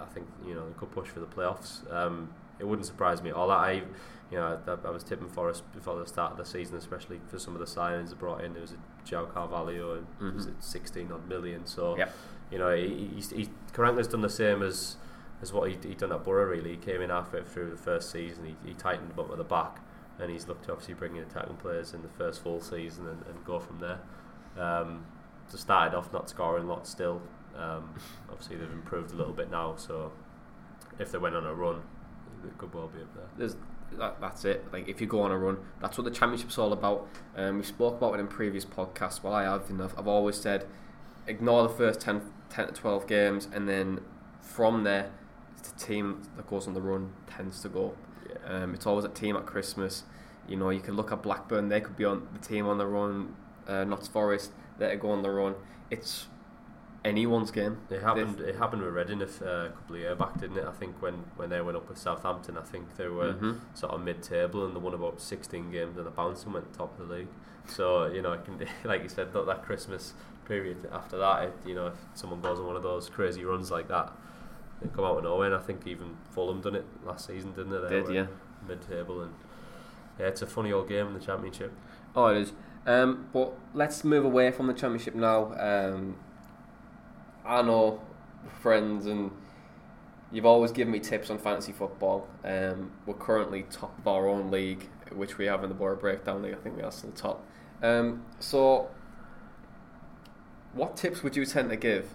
[0.00, 1.90] I think you know they could push for the playoffs.
[1.90, 3.50] Um, it wouldn't surprise me at all.
[3.50, 3.82] I,
[4.30, 7.38] you know, I, I was tipping Forest before the start of the season, especially for
[7.38, 8.52] some of the signings they brought in.
[8.52, 10.36] There was a João Carvalho and mm-hmm.
[10.36, 11.66] was it 16 odd million.
[11.66, 12.14] So, yep.
[12.50, 14.96] you know, he, he, he Karanka's done the same as
[15.42, 16.44] as what he he done at Boro.
[16.44, 18.44] Really, he came in halfway through the first season.
[18.44, 19.80] He, he tightened up at the back,
[20.18, 23.22] and he's looked to obviously bring in attacking players in the first full season and,
[23.26, 24.00] and go from there.
[24.56, 25.04] Um,
[25.48, 27.20] so started off not scoring lots still.
[27.56, 27.94] Um,
[28.30, 29.76] obviously, they've improved a little bit now.
[29.76, 30.12] So,
[30.98, 31.82] if they went on a run,
[32.46, 33.26] it could well be up there.
[33.36, 33.56] There's,
[33.98, 34.64] that, that's it.
[34.72, 37.08] Like if you go on a run, that's what the championship's all about.
[37.36, 39.22] Um, we spoke about it in previous podcasts.
[39.22, 39.94] Well, I have enough.
[39.98, 40.66] I've always said,
[41.26, 44.00] ignore the first 10, 10 to twelve games, and then
[44.40, 45.10] from there,
[45.62, 47.94] the team that goes on the run tends to go.
[48.28, 48.62] Yeah.
[48.62, 50.04] Um, it's always a team at Christmas.
[50.48, 52.86] You know, you can look at Blackburn; they could be on the team on the
[52.86, 53.36] run.
[53.66, 55.54] Uh, Notts Forest, they go on the run.
[55.90, 56.26] It's
[57.04, 57.78] anyone's game.
[57.90, 58.38] It happened.
[58.38, 60.64] They've, it happened with Reading a, uh, a couple of years back, didn't it?
[60.64, 63.52] I think when, when they went up with Southampton, I think they were mm-hmm.
[63.74, 66.98] sort of mid-table and they won about 16 games and a bounce and went top
[66.98, 67.28] of the league.
[67.66, 70.14] So you know, can, like you said, that, that Christmas
[70.46, 73.70] period after that, it, you know, if someone goes on one of those crazy runs
[73.70, 74.12] like that,
[74.88, 75.46] come out of nowhere.
[75.46, 77.88] And I think even Fulham done it last season, didn't they?
[77.88, 78.26] they Did yeah.
[78.66, 79.34] Mid-table and
[80.18, 81.72] yeah, it's a funny old game in the Championship.
[82.14, 82.52] Oh, it is.
[82.86, 85.52] Um, but let's move away from the Championship now.
[85.54, 86.16] Um,
[87.44, 88.00] I know
[88.60, 89.30] friends and
[90.32, 92.28] you've always given me tips on fantasy football.
[92.44, 96.42] Um, we're currently top of our own league, which we have in the Boro Breakdown
[96.42, 96.54] League.
[96.54, 97.44] I think we are still top.
[97.82, 98.90] Um, so,
[100.72, 102.08] what tips would you tend to give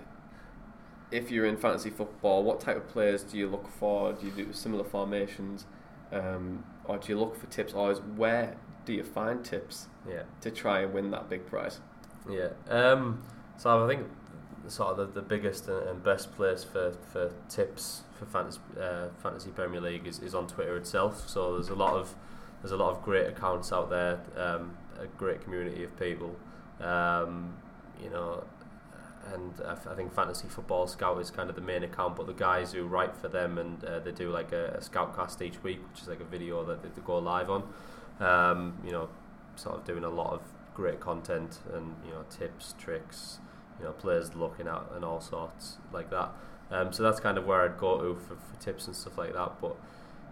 [1.11, 2.43] if you're in fantasy football?
[2.43, 4.13] What type of players do you look for?
[4.13, 5.65] Do you do similar formations,
[6.11, 7.73] um, or do you look for tips?
[7.73, 9.87] Or where do you find tips?
[10.09, 10.23] Yeah.
[10.41, 11.79] To try and win that big prize.
[12.29, 12.49] Yeah.
[12.69, 13.23] Um,
[13.57, 14.07] so I think
[14.67, 19.49] sort of the, the biggest and best place for, for tips for fantasy, uh, fantasy
[19.51, 21.29] Premier League is, is on Twitter itself.
[21.29, 22.15] So there's a lot of
[22.61, 26.35] there's a lot of great accounts out there, um, a great community of people,
[26.81, 27.53] um,
[28.01, 28.43] you know,
[29.33, 32.71] and I, think Fantasy Football Scout is kind of the main account, but the guys
[32.71, 36.01] who write for them and uh, they do like a, a scoutcast each week, which
[36.01, 37.63] is like a video that they, they go live on,
[38.19, 39.09] um, you know,
[39.55, 40.41] sort of doing a lot of
[40.73, 43.39] great content and you know tips, tricks,
[43.79, 46.31] you know players looking at and all sorts like that.
[46.69, 49.33] Um, so that's kind of where I'd go to for, for tips and stuff like
[49.33, 49.59] that.
[49.59, 49.75] But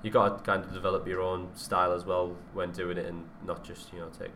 [0.04, 3.26] you got to kind of develop your own style as well when doing it, and
[3.44, 4.34] not just you know take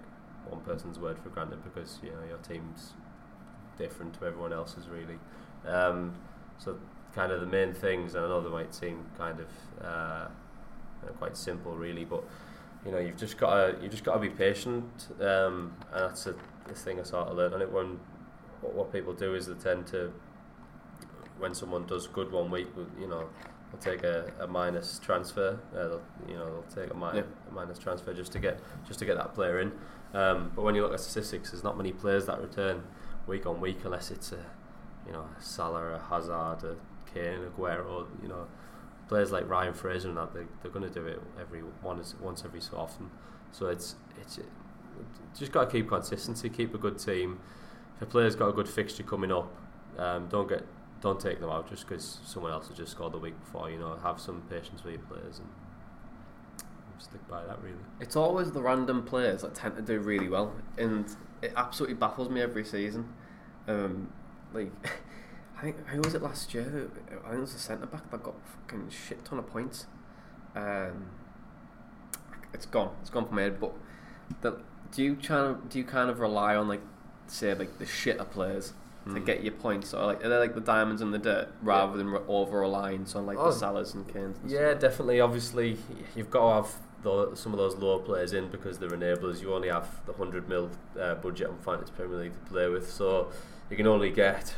[0.48, 2.93] one person's word for granted because you know your team's
[3.80, 5.18] different to everyone else's really.
[5.65, 6.13] Um,
[6.60, 6.78] so
[7.15, 10.28] kind of the main things, and I know they might seem kind of uh,
[11.18, 12.24] quite simple really, but
[12.86, 16.28] you know you've just got to you just got to be patient, um, and that's
[16.28, 16.36] a,
[16.68, 18.00] the thing I sort of learned on it when
[18.62, 20.12] what, what people do is they tend to,
[21.38, 22.68] when someone does good one week,
[23.00, 23.30] you know,
[23.72, 25.60] they'll take a, a minus transfer.
[25.76, 25.98] Uh,
[26.30, 27.22] you know, they'll take a, mi- yeah.
[27.50, 29.72] a, minus transfer just to get just to get that player in.
[30.13, 32.84] Um, but when you look at statistics, there's not many players that return
[33.30, 34.44] week on week unless it's a,
[35.06, 36.76] you know, a Salah, a Hazard, a
[37.13, 38.08] Kane, Aguero.
[38.22, 38.48] You know,
[39.08, 42.44] players like Ryan Fraser and that they they're going to do it every once once
[42.44, 43.10] every so often.
[43.52, 44.39] So it's it's
[45.38, 47.39] just got to keep consistency, keep a good team
[48.00, 49.54] if a player's got a good fixture coming up,
[49.98, 50.63] um, don't get
[51.02, 53.70] don't take them out just because someone else has just scored the week before.
[53.70, 55.48] You know, have some patience with your players and
[56.98, 57.62] stick by that.
[57.62, 61.96] Really, it's always the random players that tend to do really well, and it absolutely
[61.96, 63.13] baffles me every season.
[63.69, 64.12] Um,
[64.53, 64.71] like,
[65.58, 66.63] I think who was it last year?
[66.63, 69.86] I think it was a centre back that got fucking shit ton of points.
[70.55, 71.08] Um,
[72.53, 72.95] it's gone.
[73.01, 73.60] It's gone from my head.
[73.60, 73.73] But
[74.41, 74.60] the,
[74.91, 76.82] do you try, do you kind of rely on like
[77.27, 78.73] say like the shitter players
[79.05, 79.13] mm.
[79.13, 79.25] to hmm.
[79.25, 81.97] get your points, or like are they like the diamonds in the dirt rather yeah.
[81.97, 84.41] than re- over reliance on like oh, the Salahs and Kanes?
[84.41, 84.82] And yeah, stuff.
[84.82, 85.20] definitely.
[85.20, 85.78] Obviously,
[86.15, 89.41] you've got to have the, some of those lower players in because they're enablers.
[89.41, 92.89] You only have the hundred mil uh, budget on fantasy Premier League to play with,
[92.89, 93.30] so
[93.70, 94.55] you can only get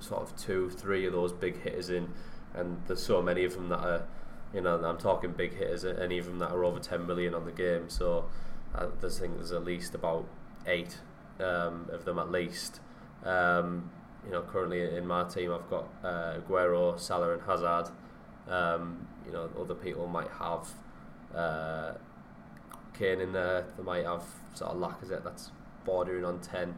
[0.00, 2.08] sort of two, three of those big hitters in,
[2.54, 4.06] and there's so many of them that are,
[4.52, 7.44] you know, I'm talking big hitters, any of them that are over 10 million on
[7.44, 7.88] the game.
[7.88, 8.26] So
[8.74, 10.26] I think there's at least about
[10.66, 10.98] eight
[11.38, 12.80] um, of them at least.
[13.24, 13.90] Um,
[14.24, 17.90] you know, currently in my team, I've got uh, Aguero, Salah, and Hazard.
[18.48, 20.68] Um, you know, other people might have
[21.34, 21.92] uh,
[22.98, 23.64] Kane in there.
[23.76, 24.24] They might have
[24.54, 25.50] sort of Lacazette that's
[25.84, 26.74] bordering on ten.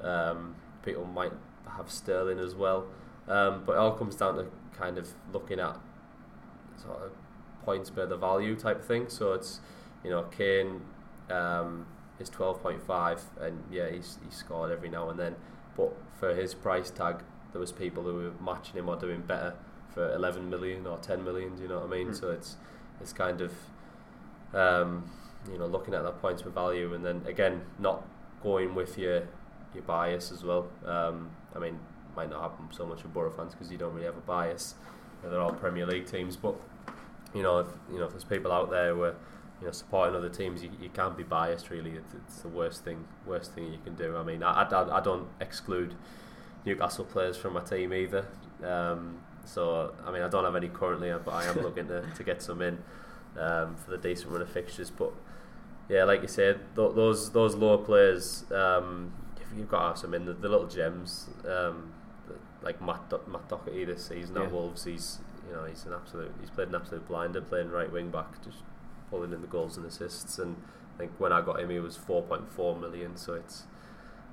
[0.00, 1.32] Um, people might
[1.76, 2.86] have Sterling as well.
[3.28, 5.76] Um, but it all comes down to kind of looking at
[6.76, 7.12] sort of
[7.64, 9.08] points per the value type of thing.
[9.08, 9.60] So it's
[10.02, 10.80] you know, Kane
[11.30, 11.86] um,
[12.18, 15.36] is twelve point five, and yeah, he's he's scored every now and then.
[15.76, 17.22] But for his price tag,
[17.52, 19.54] there was people who were matching him or doing better
[19.92, 21.56] for eleven million or ten million.
[21.56, 22.08] Do you know what I mean?
[22.08, 22.20] Mm.
[22.20, 22.56] So it's
[23.00, 23.52] it's kind of
[24.54, 25.10] um,
[25.50, 28.04] you know looking at that points per value, and then again not
[28.42, 29.24] going with your
[29.74, 30.68] your bias as well.
[30.84, 31.78] Um, I mean,
[32.16, 34.74] might not happen so much with Boro fans because you don't really have a bias.
[35.22, 36.56] They're all Premier League teams, but
[37.34, 39.14] you know, if, you know, if there's people out there who are
[39.60, 41.70] you know supporting other teams, you, you can't be biased.
[41.70, 44.16] Really, it's, it's the worst thing worst thing you can do.
[44.16, 45.94] I mean, I, I, I don't exclude
[46.64, 48.26] Newcastle players from my team either.
[48.64, 52.24] Um, so I mean, I don't have any currently, but I am looking to, to
[52.24, 52.78] get some in
[53.38, 54.90] um, for the decent run of fixtures.
[54.90, 55.12] But
[55.88, 59.12] yeah, like you said, th- those those lower players, um,
[59.56, 61.92] you've- got to have some in the, the little gems, um,
[62.62, 64.42] like Matt Do- Matt Doherty this season Yeah.
[64.44, 64.84] at Wolves.
[64.84, 68.42] He's you know he's an absolute he's played an absolute blinder playing right wing back,
[68.44, 68.58] just
[69.10, 70.38] pulling in the goals and assists.
[70.38, 70.56] And
[70.94, 73.16] I think when I got him, he was four point four million.
[73.16, 73.64] So it's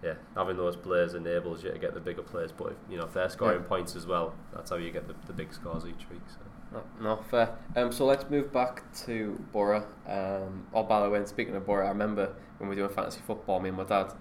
[0.03, 2.51] yeah, having those players enables you to get the bigger players.
[2.51, 3.67] But if, you know if they're scoring Yeah.
[3.67, 6.21] points as well, that's how you get the, the big scores each week.
[6.27, 6.37] So.
[6.73, 7.55] No, no, fair.
[7.77, 9.87] Um, so let's move back to Boro.
[10.05, 12.93] Um, oh, by the way, and speaking of Boro, I remember when we were doing
[12.93, 14.11] fantasy football, me and my dad,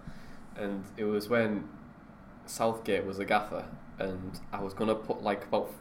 [0.58, 1.68] and it was when
[2.46, 3.64] Southgate was a gaffer,
[3.98, 5.72] and I was gonna put like about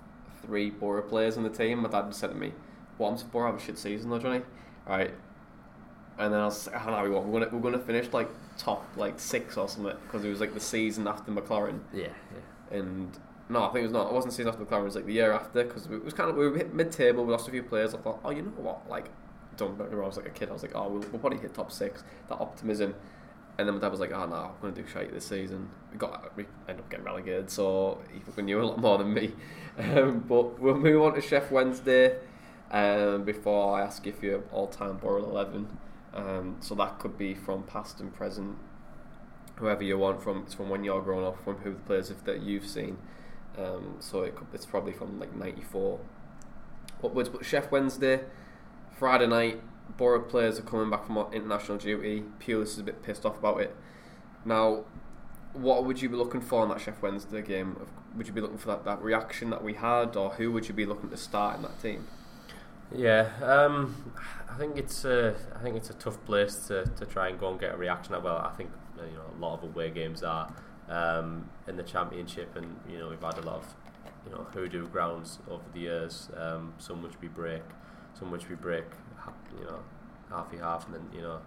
[0.46, 1.80] three Boro players on the team.
[1.80, 2.54] My dad said to me,
[2.98, 4.42] "What I'm Boro have a shit season though, Johnny."
[4.88, 5.14] Right.
[6.18, 7.28] And then I was ah, like, "Oh no, we won't.
[7.28, 10.54] We're gonna we're gonna finish like top like six or something because it was like
[10.54, 12.08] the season after McClaren." Yeah,
[12.72, 12.78] yeah.
[12.78, 13.18] and
[13.50, 14.08] no, I think it was not.
[14.08, 14.82] It wasn't season after McClaren.
[14.82, 17.26] It was like the year after because it was kind of we were hit mid-table.
[17.26, 17.94] We lost a few players.
[17.94, 18.90] I thought, oh, you know what?
[18.90, 19.10] Like,
[19.58, 20.04] don't wrong.
[20.04, 20.50] I was like a kid.
[20.50, 22.04] I was like, oh, we'll, we'll probably hit top six.
[22.30, 22.96] That optimism.
[23.58, 25.70] And then my dad was like, oh no, I'm gonna do shite this season.
[25.92, 29.14] We got we ended up getting relegated, so he fucking knew a lot more than
[29.14, 29.34] me.
[29.78, 32.18] Um, but we'll move on to Sheff Wednesday.
[32.72, 35.68] Um, before I ask if you for your all-time Boro eleven,
[36.14, 38.56] um, so that could be from past and present,
[39.58, 40.44] whoever you want from.
[40.44, 42.98] It's from when you're growing up, from who the players that you've seen.
[43.58, 46.00] Um, so it could, it's probably from like '94
[47.04, 47.28] upwards.
[47.28, 48.22] But Sheff Wednesday,
[48.98, 49.62] Friday night,
[49.98, 52.24] Boro players are coming back from international duty.
[52.40, 53.76] Pulis is a bit pissed off about it.
[54.44, 54.84] Now,
[55.54, 57.78] what would you be looking for in that Sheff Wednesday game?
[58.16, 60.74] Would you be looking for that, that reaction that we had, or who would you
[60.74, 62.08] be looking to start in that team?
[62.94, 64.14] Yeah, um,
[64.50, 67.50] I think it's a, I think it's a tough place to, to try and go
[67.50, 68.14] and get a reaction.
[68.22, 70.54] Well, I think you know a lot of away games are
[70.88, 73.76] um, in the championship, and you know we've had a lot of
[74.26, 76.30] you know hoodoo grounds over the years.
[76.38, 77.64] Um, some which we break,
[78.18, 78.86] some which we break,
[79.60, 79.80] you know,
[80.32, 81.40] halfy half, and then you know.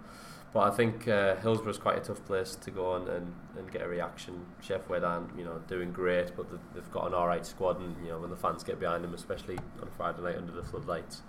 [0.53, 3.83] But I think uh, Hillsborough's quite a tough place to go on and, and get
[3.83, 4.47] a reaction.
[4.63, 5.03] Sheff Wed,
[5.37, 8.31] you know, doing great, but they've- got an all right squad, and you know when
[8.31, 11.21] the fans get behind them, especially on a Friday night under the floodlights.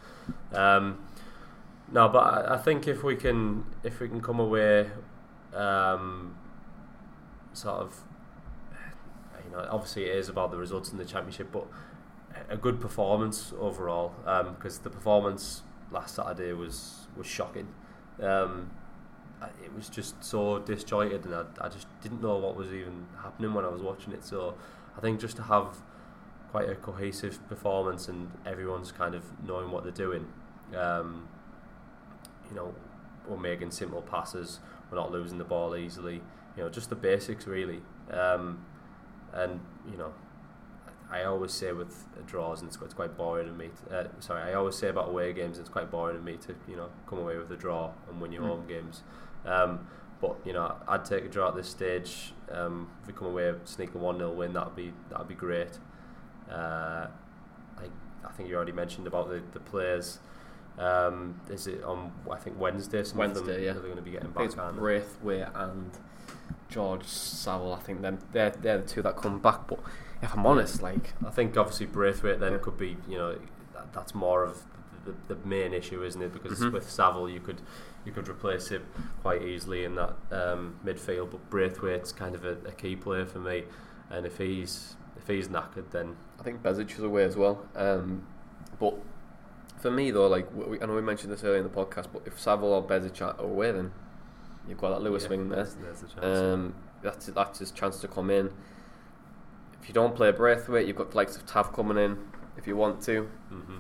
[0.54, 1.00] Um,
[1.92, 4.90] no, but I, I think if we can if we can come away,
[5.54, 6.36] um,
[7.52, 8.04] sort of,
[9.44, 11.68] you know, obviously it is about the results in the championship, but
[12.50, 14.14] a good performance overall.
[14.56, 17.68] Because the performance last Saturday was was shocking.
[18.22, 18.72] Um,
[19.64, 23.54] it was just so disjointed, and I, I just didn't know what was even happening
[23.54, 24.26] when I was watching it.
[24.26, 24.56] So
[24.98, 25.78] I think just to have
[26.52, 30.28] quite a cohesive performance and everyone's kind of knowing what they're doing.
[30.76, 31.28] Um,
[32.50, 32.74] you know,
[33.28, 34.60] we're making simple passes.
[34.90, 36.22] We're not losing the ball easily.
[36.58, 37.82] You know, just the basics really.
[38.12, 38.66] Um,
[39.34, 39.60] and
[39.90, 40.14] you know,
[41.12, 43.70] I always say with draws, and it's, it's quite boring to me.
[43.90, 46.56] To, uh, sorry, I always say about away games, it's quite boring to me to
[46.68, 48.48] you know come away with a draw and win your Mm.
[48.48, 49.04] home games.
[49.46, 49.88] Um,
[50.22, 52.34] but you know, I'd take a draw at this stage.
[52.52, 55.80] Um, if we come away sneak a one 0 win, that'd be that'd be great.
[56.52, 57.08] Uh,
[57.78, 57.86] I
[58.26, 60.20] I think you already mentioned about the the players.
[60.78, 62.12] Um, is it on?
[62.32, 63.04] I think Wednesday.
[63.04, 63.74] Some of them, Wednesday, yeah.
[63.74, 64.76] They're going to be getting it's back on.
[64.78, 65.92] Braithwaite and
[66.70, 67.74] George Saville.
[67.74, 69.68] I think them they're they're the two that come back.
[69.68, 69.80] But
[70.22, 73.38] if I'm honest, like I think obviously Braithwaite then could be you know
[73.74, 74.64] that, that's more of
[75.06, 76.34] the, the, the main issue, isn't it?
[76.34, 76.74] Because Mhm.
[76.74, 77.62] with Saville you could
[78.06, 78.86] you could replace him
[79.22, 83.40] quite easily in that um, midfield, but Braithwaite's kind of a, a key player for
[83.40, 83.64] me,
[84.10, 87.66] and if he's if he's knackered, then I think Besic is away as well.
[87.76, 88.26] Um,
[88.80, 88.96] but
[89.80, 92.24] for me though, like we, I know we mentioned this earlier in the podcast, but
[92.26, 93.92] if Saville or Besic are away, then
[94.68, 95.64] you've got that Lewis yeah, swing there.
[95.64, 96.40] There's, there's a chance.
[96.40, 98.52] Um, that's that's his chance to come in.
[99.82, 102.18] If you don't play Braithwaite, you've got the likes of Tav coming in
[102.58, 103.78] if you want to, hmm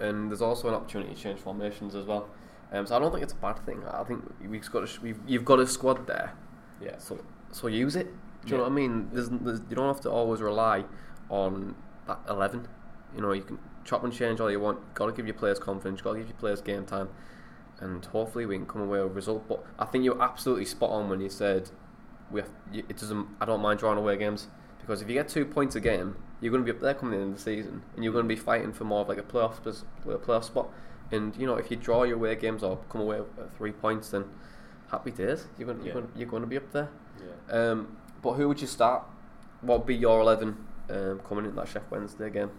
[0.00, 2.28] and there's also an opportunity to change formations as well.
[2.72, 3.84] Um, so I don't think it's a bad thing.
[3.88, 6.32] I think we've got a, sh- we've, you've got a squad there,
[6.80, 6.98] Yeah.
[6.98, 7.20] so
[7.52, 8.06] so use it.
[8.44, 9.10] Do you know what I mean?
[9.12, 10.84] There's, there's, you don't have to always rely
[11.28, 11.76] on
[12.08, 12.66] that eleven.
[13.14, 14.78] You know, you can chop and change all you want.
[14.80, 15.98] You've Got to give your players confidence.
[15.98, 17.08] You've Got to give your players game time.
[17.78, 19.46] and hopefully we can come away with a result.
[19.48, 21.70] But I think you're absolutely spot on when you said
[22.32, 23.28] we have, it doesn't.
[23.40, 24.48] I don't mind drawing away games
[24.82, 27.20] because if you get two points a game, you're going to be up there coming
[27.20, 29.64] in the season, and you're going to be fighting for more of like a playoff
[29.64, 30.68] a playoff spot.
[31.10, 34.10] And you know, if you draw your away games or come away with three points,
[34.10, 34.24] then
[34.90, 35.46] happy days.
[35.58, 36.90] You're going, you're, going, you're going to be up there.
[37.48, 37.54] Yeah.
[37.54, 39.04] Um, but who would you start?
[39.60, 40.56] What would be your eleven
[40.90, 42.50] um, coming in that Sheff Wednesday game?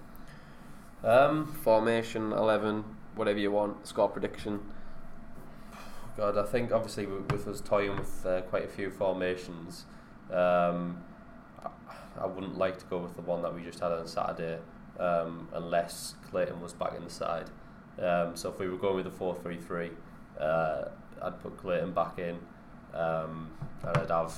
[1.04, 2.84] Um, Formation, eleven,
[3.16, 3.86] whatever you want.
[3.88, 4.62] Score prediction.
[6.16, 9.86] God, I think obviously with, with us toying with uh, quite a few formations,
[10.32, 11.04] um,
[12.20, 14.60] I, wouldn't like to go with the one that we just had on Saturday,
[15.00, 17.50] um, unless Clayton was back in the side.
[18.02, 19.92] Um, so if we were going with the four three three,
[20.40, 20.86] uh,
[21.22, 22.40] I'd put Clayton back in,
[22.94, 23.52] um,
[23.84, 24.34] and I'd have,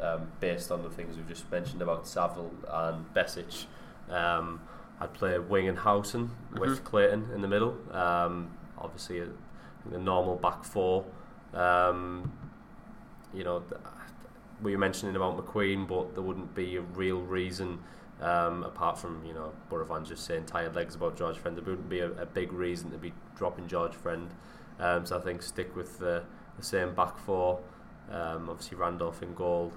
[0.00, 3.66] um, based on the things we've just mentioned about Saville and Besic,
[4.08, 4.60] um,
[5.00, 6.84] I'd play Wing and Howson with Mhm.
[6.84, 7.76] Clayton in the middle.
[7.92, 9.28] Um, obviously, a,
[9.90, 11.04] the normal back four.
[11.54, 12.32] Um,
[13.32, 13.62] you know,
[14.62, 17.80] we were mentioning about McQueen, but there wouldn't be a real reason,
[18.20, 21.56] um, apart from you know Buravan just saying tired legs about George Friend.
[21.56, 24.30] There wouldn't be a, a big reason to be dropping George Friend.
[24.78, 26.24] Um, so I think stick with the,
[26.58, 27.60] the same back four.
[28.10, 29.72] Um, obviously Randolph in goal,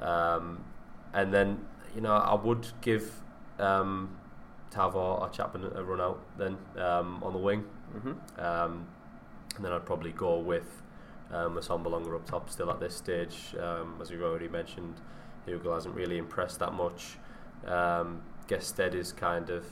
[0.00, 0.64] um,
[1.12, 1.64] and then
[1.94, 3.22] you know I would give
[3.58, 4.16] um,
[4.70, 7.64] Tavor or Chapman a run out then um, on the wing.
[7.94, 8.40] Mm-hmm.
[8.40, 8.86] Um,
[9.56, 10.82] and then I'd probably go with
[11.32, 13.54] um, Assombalonga up top still at this stage.
[13.60, 14.94] Um, as we've already mentioned,
[15.46, 17.18] Hugo hasn't really impressed that much.
[17.66, 19.66] Um, Gestede is kind of,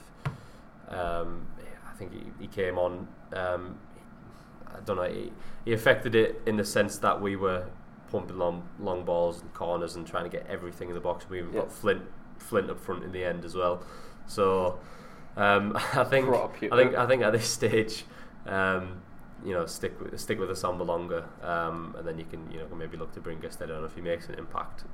[0.89, 1.47] um,
[1.87, 3.77] I think he, he came on, um,
[4.67, 5.31] I don't know, he,
[5.65, 7.65] he affected it in the sense that we were
[8.11, 11.29] pumping long, long balls and corners and trying to get everything in the box.
[11.29, 11.61] We've Yeah.
[11.61, 12.03] got Flint,
[12.37, 13.83] Flint up front in the end as well.
[14.27, 14.79] So
[15.35, 16.29] um, I think.
[16.29, 16.47] I
[16.77, 18.05] think I think at this stage,
[18.45, 19.01] um,
[19.43, 22.67] you know, stick with stick with the Assombalonga, um, and then you can you know
[22.75, 24.85] maybe look to bring Gestede on if he makes an impact.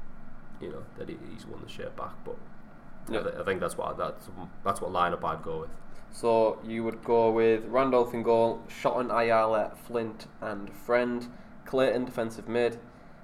[0.62, 2.38] You know that he, he's won the shirt back, but
[3.10, 4.30] I, th- I think that's what that's
[4.64, 5.70] that's what lineup I'd go with.
[6.12, 11.28] So you would go with Randolph in goal, Shotton, Ayala, Flint, and Friend.
[11.66, 12.80] Clayton defensive mid,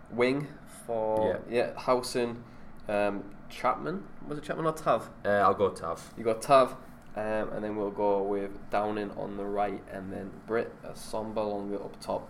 [0.09, 0.47] wing
[0.86, 2.43] for yeah, Howson,
[2.88, 4.03] um, Chapman.
[4.28, 5.09] Was it Chapman or Tav?
[5.26, 6.13] Uh, I'll go Tav.
[6.17, 6.76] You got Tav,
[7.16, 11.99] um, and then we'll go with Downing on the right, and then Britt Assombalonga up
[11.99, 12.30] top.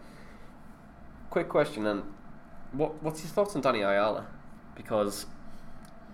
[1.30, 2.04] Quick question, and
[2.72, 4.28] what what's your thoughts on Danny Ayala?
[4.76, 5.26] Because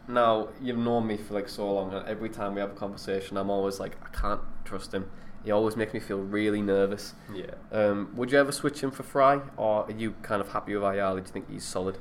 [0.08, 3.38] now you've known me for like so long, and every time we have a conversation,
[3.38, 5.10] I'm always like, I can't trust him.
[5.44, 7.14] He always makes me feel really nervous.
[7.32, 7.52] Yeah.
[7.72, 10.84] Um, would you ever switch him for Fry, or are you kind of happy with
[10.84, 11.22] Ayala?
[11.22, 12.00] Do you think he's solid?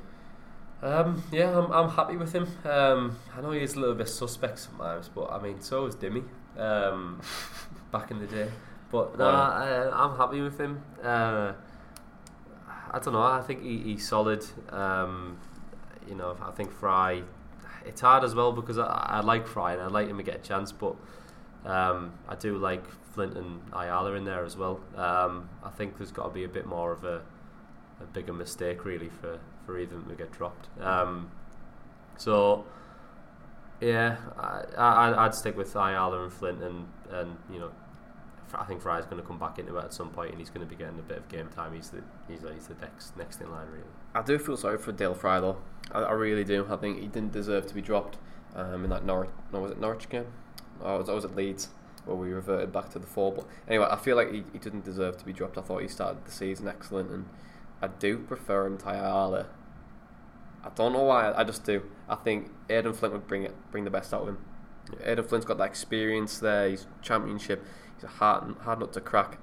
[0.81, 2.47] Um, yeah, I'm, I'm happy with him.
[2.65, 6.23] Um, I know he's a little bit suspect sometimes, but I mean, so is Dimmy
[6.57, 7.21] um,
[7.91, 8.49] back in the day.
[8.91, 9.51] But no, Wow.
[9.51, 10.81] I, I'm happy with him.
[11.03, 11.53] Uh,
[12.91, 13.21] I don't know.
[13.21, 14.45] I think he, he's solid.
[14.69, 15.37] Um,
[16.07, 17.23] you know, I think Fry.
[17.85, 20.35] It's hard as well because I, I like Fry and I like him to get
[20.35, 20.95] a chance, but
[21.65, 22.83] um, I do like
[23.13, 24.79] Flint and Ayala in there as well.
[24.95, 27.21] Um, I think there's got to be a bit more of a,
[28.01, 30.67] a bigger mistake really for, for either to get dropped.
[30.81, 31.29] Um,
[32.17, 32.65] so
[33.85, 37.71] yeah, I, I I'd stick with Ayala and Flint and and you know.
[38.53, 40.65] I think Fry's going to come back into it at some point, and he's going
[40.65, 41.73] to be getting a bit of game time.
[41.73, 43.83] He's the he's, he's the next next in line, really.
[44.13, 45.57] I do feel sorry for Dael Fry though.
[45.91, 46.65] I, I really do.
[46.69, 48.17] I think he didn't deserve to be dropped
[48.55, 49.31] um, in that Norwich.
[49.51, 50.27] No, was it Norwich game?
[50.79, 51.69] Or was, or was it Leeds
[52.05, 53.33] where we reverted back to the four?
[53.33, 55.57] But anyway, I feel like he, he didn't deserve to be dropped.
[55.57, 57.25] I thought he started the season excellent, and
[57.81, 59.47] I do prefer him to Ayala.
[60.65, 61.31] I don't know why.
[61.33, 61.83] I just do.
[62.09, 64.39] I think Aden Flint would bring it, bring the best out of him.
[65.03, 66.69] Aden Flint's got that experience there.
[66.69, 67.63] He's championship.
[67.95, 69.37] He's a hard hard nut to crack.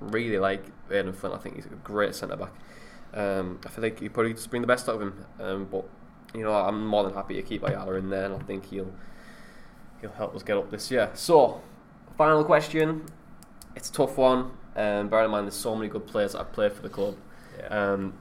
[0.00, 1.34] I really like Aden Flint.
[1.34, 2.52] I think he's a great centre back.
[3.12, 5.26] Um, I feel like he probably just bring the best out of him.
[5.40, 5.84] Um, but
[6.34, 8.92] you know, I'm more than happy to keep Ayala in there, and I think he'll
[10.00, 11.10] he'll help us get up this year.
[11.14, 11.60] So,
[12.16, 13.06] final question.
[13.74, 14.52] It's a tough one.
[14.76, 17.16] Um, bear in mind, there's so many good players that have played for the club.
[17.58, 17.66] Yeah.
[17.66, 18.14] Um,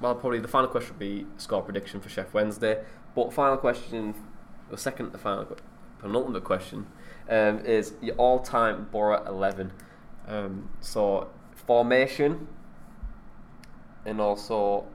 [0.00, 2.84] well, probably the final question would be score prediction for Sheff Wednesday.
[3.14, 4.14] But final question,
[4.70, 5.56] the second, the final,
[5.98, 6.86] penultimate question,
[7.28, 9.72] um, is your all-time Boro eleven.
[10.26, 12.48] Um, so formation,
[14.04, 14.86] and also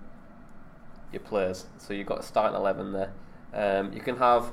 [1.11, 1.67] your players.
[1.77, 3.13] So you've got a starting eleven there.
[3.53, 4.51] Um, you can have.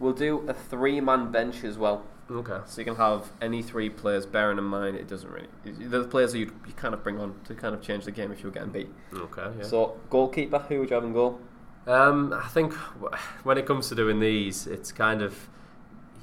[0.00, 2.04] We'll do a three-man bench as well.
[2.30, 2.60] Okay.
[2.66, 5.48] So you can have any three players, bearing in mind it doesn't really.
[5.64, 8.32] The players that you you kind of bring on to kind of change the game
[8.32, 8.90] if you're getting beat.
[9.12, 9.50] Okay.
[9.58, 9.64] Yeah.
[9.64, 11.40] So goalkeeper, who would you have in goal?
[11.86, 15.48] Um, I think w- when it comes to doing these, it's kind of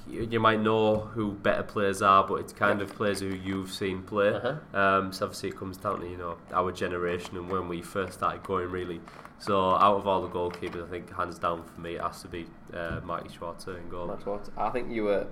[0.08, 3.72] you, you might know who better players are, but it's kind of players who you've
[3.72, 4.30] seen play.
[4.30, 4.80] Uh-huh.
[4.80, 8.14] Um, so obviously it comes down to you know our generation and when we first
[8.14, 9.02] started going really.
[9.40, 12.28] So out of all the goalkeepers, I think hands down for me it has to
[12.28, 14.08] be uh, Marty Schwarzer in goal.
[14.08, 15.28] That's what I think you were.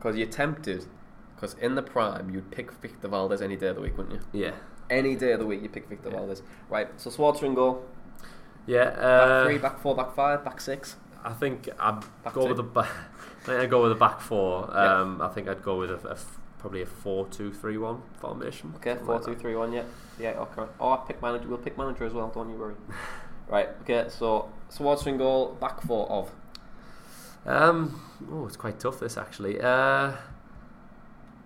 [0.00, 0.86] Because you're tempted.
[1.36, 4.40] Because in the prime, you'd pick Victor Valdés any day of the week, wouldn't you?
[4.42, 4.52] Yeah,
[4.90, 6.16] Any day of the week, you pick Victor Yeah.
[6.18, 6.42] Valdés.
[6.68, 6.88] Right.
[7.00, 7.84] So Swartz in goal.
[8.66, 8.90] yeah.
[8.90, 10.96] Back Uh, three, back four, back five, back six.
[11.24, 12.48] I think I'd Back go two.
[12.48, 12.88] with the back.
[13.42, 14.68] I think I'd go with the back four.
[14.72, 15.00] Yeah.
[15.00, 18.72] Um, I think I'd go with a, a f- probably a four-two-three-one formation.
[18.76, 19.40] Okay, something four, like two, that.
[19.40, 19.72] three, one.
[19.72, 19.84] Yeah,
[20.18, 20.30] yeah.
[20.40, 20.64] Okay.
[20.80, 21.48] Oh, I pick manager.
[21.48, 22.28] We'll pick manager as well.
[22.34, 22.74] Don't you worry.
[23.48, 23.68] right.
[23.82, 24.06] Okay.
[24.08, 25.56] So Swartz in goal.
[25.60, 26.30] Back four of.
[27.46, 29.60] Um, oh, it's quite tough this actually.
[29.60, 30.12] Uh,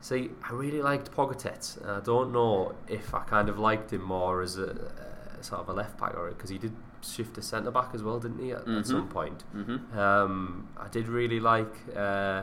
[0.01, 1.85] see, I really liked Pogatetz.
[1.87, 5.69] I don't know if I kind of liked him more as a, uh sort of
[5.69, 6.73] a left back or because he did
[7.03, 8.51] shift to centre back as well, didn't he?
[8.53, 8.79] At, Mhm.
[8.81, 9.45] at some point.
[9.55, 9.99] Mm-hmm.
[9.99, 12.43] Um, I did really like uh,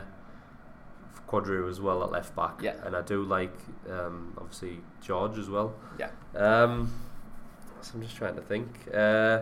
[1.26, 2.62] Queudrue as well at left back.
[2.62, 2.74] Yeah.
[2.84, 3.54] and I do like
[3.90, 5.74] um, obviously George as well.
[5.98, 6.10] Yeah.
[6.36, 6.92] Um,
[7.80, 8.68] so I'm just trying to think.
[8.94, 9.40] Uh,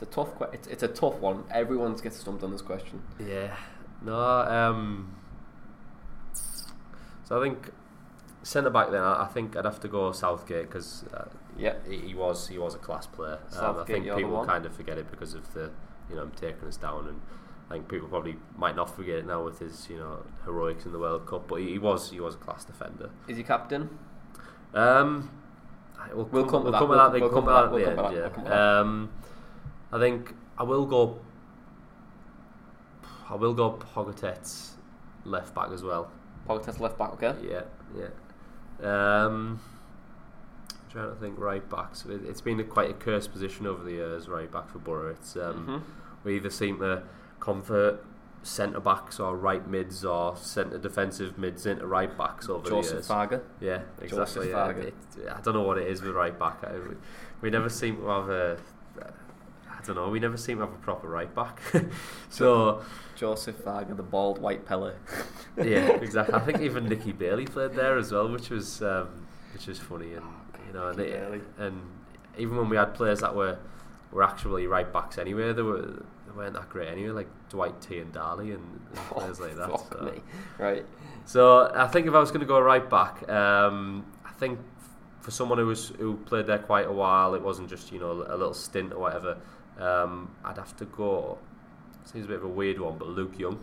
[0.00, 0.38] It's a tough.
[0.38, 1.44] Que- it's, it's a tough one.
[1.50, 3.02] Everyone gets stumped on this question.
[3.18, 3.54] Yeah.
[4.02, 4.14] No.
[4.18, 5.14] Um.
[7.24, 7.70] So I think
[8.42, 8.90] centre back.
[8.90, 11.24] Then I I think I'd have to go Southgate because uh,
[11.56, 11.74] Yeah.
[11.86, 13.38] he, he was he was a class player.
[13.58, 15.70] Um, I think people kind of forget it because of the
[16.08, 17.20] you know him taking us down, and
[17.68, 20.92] I think people probably might not forget it now with his you know heroics in
[20.92, 21.46] the World Cup.
[21.46, 23.10] But he, he was he was a class defender.
[23.28, 23.98] Is he captain?
[24.72, 25.30] Um,
[26.14, 27.12] we'll, We'll come, come we'll come to that.
[27.12, 28.24] we'll come come to that we'll at come to the that, end.
[28.24, 28.56] we'll come to Yeah.
[28.56, 28.80] that.
[28.80, 29.10] Um,
[29.92, 31.18] I think I will go.
[33.28, 34.72] I will go Pogatetz
[35.24, 36.10] left back as well.
[36.48, 37.12] Pogatetz left back.
[37.14, 37.34] Okay.
[37.48, 37.62] Yeah,
[37.96, 38.08] yeah.
[38.82, 39.60] Um,
[40.72, 42.04] I'm trying to think right backs.
[42.06, 45.10] It, it's been a, quite a cursed position over the years, right back for Boro.
[45.10, 45.82] It's um, Mhm.
[46.24, 47.02] we either seem to
[47.38, 48.04] convert
[48.42, 52.92] centre backs or right mids or centre defensive mids into right backs over the Joseph
[52.94, 53.08] years.
[53.08, 53.42] Farger.
[53.60, 54.48] Yeah, exactly.
[54.48, 54.54] Yeah.
[54.54, 54.84] Farger.
[54.84, 54.94] It,
[55.36, 56.64] I don't know what it is with right back.
[56.64, 56.96] I, we,
[57.42, 58.58] we never seem to have a.
[59.80, 60.08] I don't know.
[60.10, 61.60] We never seem to have a proper right back.
[62.28, 62.82] so
[63.16, 64.92] Joseph Farger, the bald white Pele.
[65.56, 66.34] yeah, exactly.
[66.34, 70.14] I think even Nicky Bailey played there as well, which was um, which was funny
[70.14, 70.26] and
[70.66, 71.80] you know and, it- and
[72.38, 73.58] even when we had players that were
[74.12, 77.98] were actually right backs anyway, they were they weren't that great anyway, like Dwight T
[77.98, 79.70] and Darley and, and players like that.
[79.70, 80.04] Oh, so.
[80.04, 80.20] me.
[80.58, 80.84] Right.
[81.24, 84.58] So I think if I was going to go right back, um, I think
[85.20, 88.12] for someone who was who played there quite a while, it wasn't just you know
[88.28, 89.38] a little stint or whatever.
[89.80, 91.38] Um, I'd have to go.
[92.04, 93.58] Seems a bit of a weird one, but Luke Young.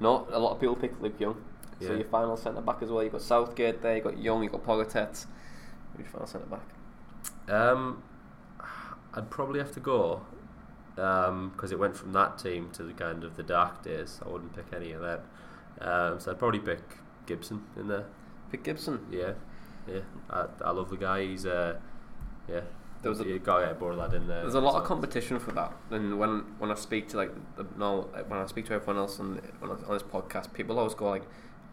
[0.00, 1.36] No, a lot of people pick Luke Young.
[1.80, 1.94] So Yeah.
[1.98, 3.02] your final centre back as well.
[3.02, 3.96] You've got Southgate there.
[3.96, 4.42] You've got Young.
[4.42, 5.26] You've got Pogatetz.
[5.96, 7.52] Who's your final centre back?
[7.52, 8.02] Um,
[9.14, 10.22] I'd probably have to go
[10.94, 14.20] because it went from that team to the kind of the dark days.
[14.24, 15.20] I wouldn't pick any of them.
[15.80, 16.80] Um, so I'd probably pick
[17.26, 18.04] Gibson in there.
[18.50, 19.06] Pick Gibson.
[19.10, 19.32] Yeah,
[19.88, 20.00] yeah.
[20.30, 21.22] I, I love the guy.
[21.24, 21.78] He's uh,
[22.48, 22.60] yeah.
[23.02, 24.42] There was a- you got to get a Boro lad in there.
[24.42, 27.66] There's a lot of competition for that, and when when I speak to like the,
[27.76, 31.08] no, when I speak to everyone else on on, on this podcast, people always go
[31.10, 31.24] like,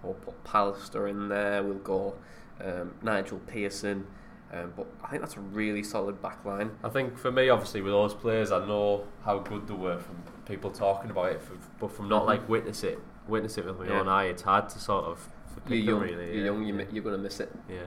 [0.04, 2.16] "Oh, put Pallister in there." We'll go
[2.64, 4.08] um, Nigel Pearson,
[4.52, 6.72] um, but I think that's a really solid back line.
[6.84, 10.24] I think for me, obviously, with those players, I know how good they were from
[10.46, 11.42] people talking about it,
[11.80, 12.28] but from not Mhm.
[12.28, 14.00] like witness it, witness it with my Yeah.
[14.00, 15.30] own eye, it's hard to sort of
[15.68, 16.02] to You're young.
[16.02, 16.26] really.
[16.28, 16.46] you're yeah.
[16.46, 16.64] young.
[16.64, 16.86] You yeah.
[16.86, 17.52] mi- you're gonna miss it.
[17.70, 17.84] yeah.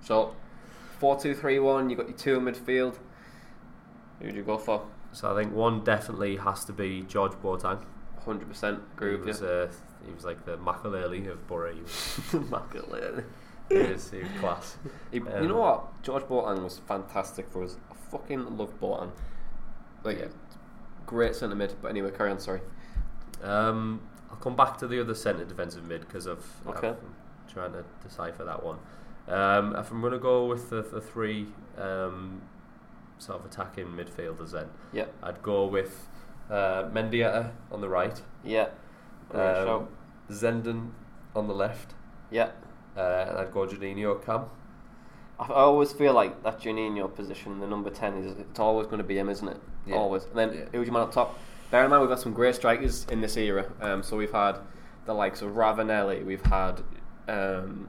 [0.00, 0.34] So,
[0.98, 1.90] four two three one.
[1.90, 2.96] You've got your two in midfield.
[4.20, 4.86] Who would you go for?
[5.12, 7.84] So I think one definitely has to be George Boateng.
[8.24, 9.46] Hundred percent He agree with was, you.
[9.46, 9.68] uh,
[10.06, 13.24] he was like the Makelele of was, Immaculate.
[13.68, 14.76] he was, he was class.
[15.12, 16.02] He, you Um, know what?
[16.02, 17.76] George Boateng was fantastic for us.
[17.90, 19.10] I fucking love Boateng.
[20.04, 20.26] Like, Yeah.
[21.06, 21.74] great centre mid.
[21.82, 22.38] But anyway, carry on.
[22.38, 22.60] Sorry.
[23.42, 26.88] Um, I'll come back to the other centre defensive mid because I've, Okay.
[26.88, 26.96] I'm
[27.52, 28.78] trying to decipher that one.
[29.28, 31.46] Um, if I'm going to go with the, the three
[31.78, 32.42] um,
[33.18, 35.06] sort of attacking midfielders, then Yeah.
[35.22, 36.08] I'd go with
[36.50, 38.68] uh, Mendieta on the right, Yeah.
[39.32, 39.88] Um.
[40.30, 40.90] Zenden
[41.36, 41.94] on the left,
[42.30, 42.50] Yeah.
[42.96, 44.44] uh, and I'd go Juninho Cam.
[45.38, 48.98] I, I always feel like that Juninho position, the number ten, is it's always going
[48.98, 49.60] to be him, isn't it?
[49.86, 49.96] Yeah.
[49.96, 50.24] Always.
[50.26, 50.64] And then Yeah.
[50.72, 51.38] who's your man up top?
[51.70, 53.70] Bear in mind we've got some great strikers in this era.
[53.80, 54.58] Um, so we've had
[55.06, 56.24] the likes of Ravanelli.
[56.24, 56.82] We've had
[57.28, 57.88] um,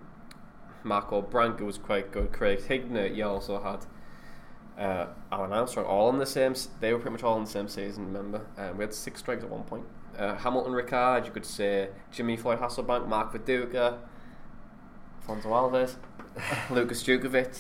[0.86, 2.32] Marco Branco was quite good.
[2.32, 3.16] Craig Hignett.
[3.16, 3.86] You also had
[4.82, 5.86] uh, Alun Armstrong.
[5.86, 6.54] All in the same.
[6.80, 8.06] They were pretty much all in the same season.
[8.06, 9.84] Remember, um, we had six strikers at one point.
[10.18, 11.26] Uh, Hamilton Ricard.
[11.26, 13.98] You could say Jimmy Floyd Hasselbaink, Mark Viduka,
[15.28, 15.96] Fonzo Alves,
[16.70, 17.58] Lukas Jutkiewicz.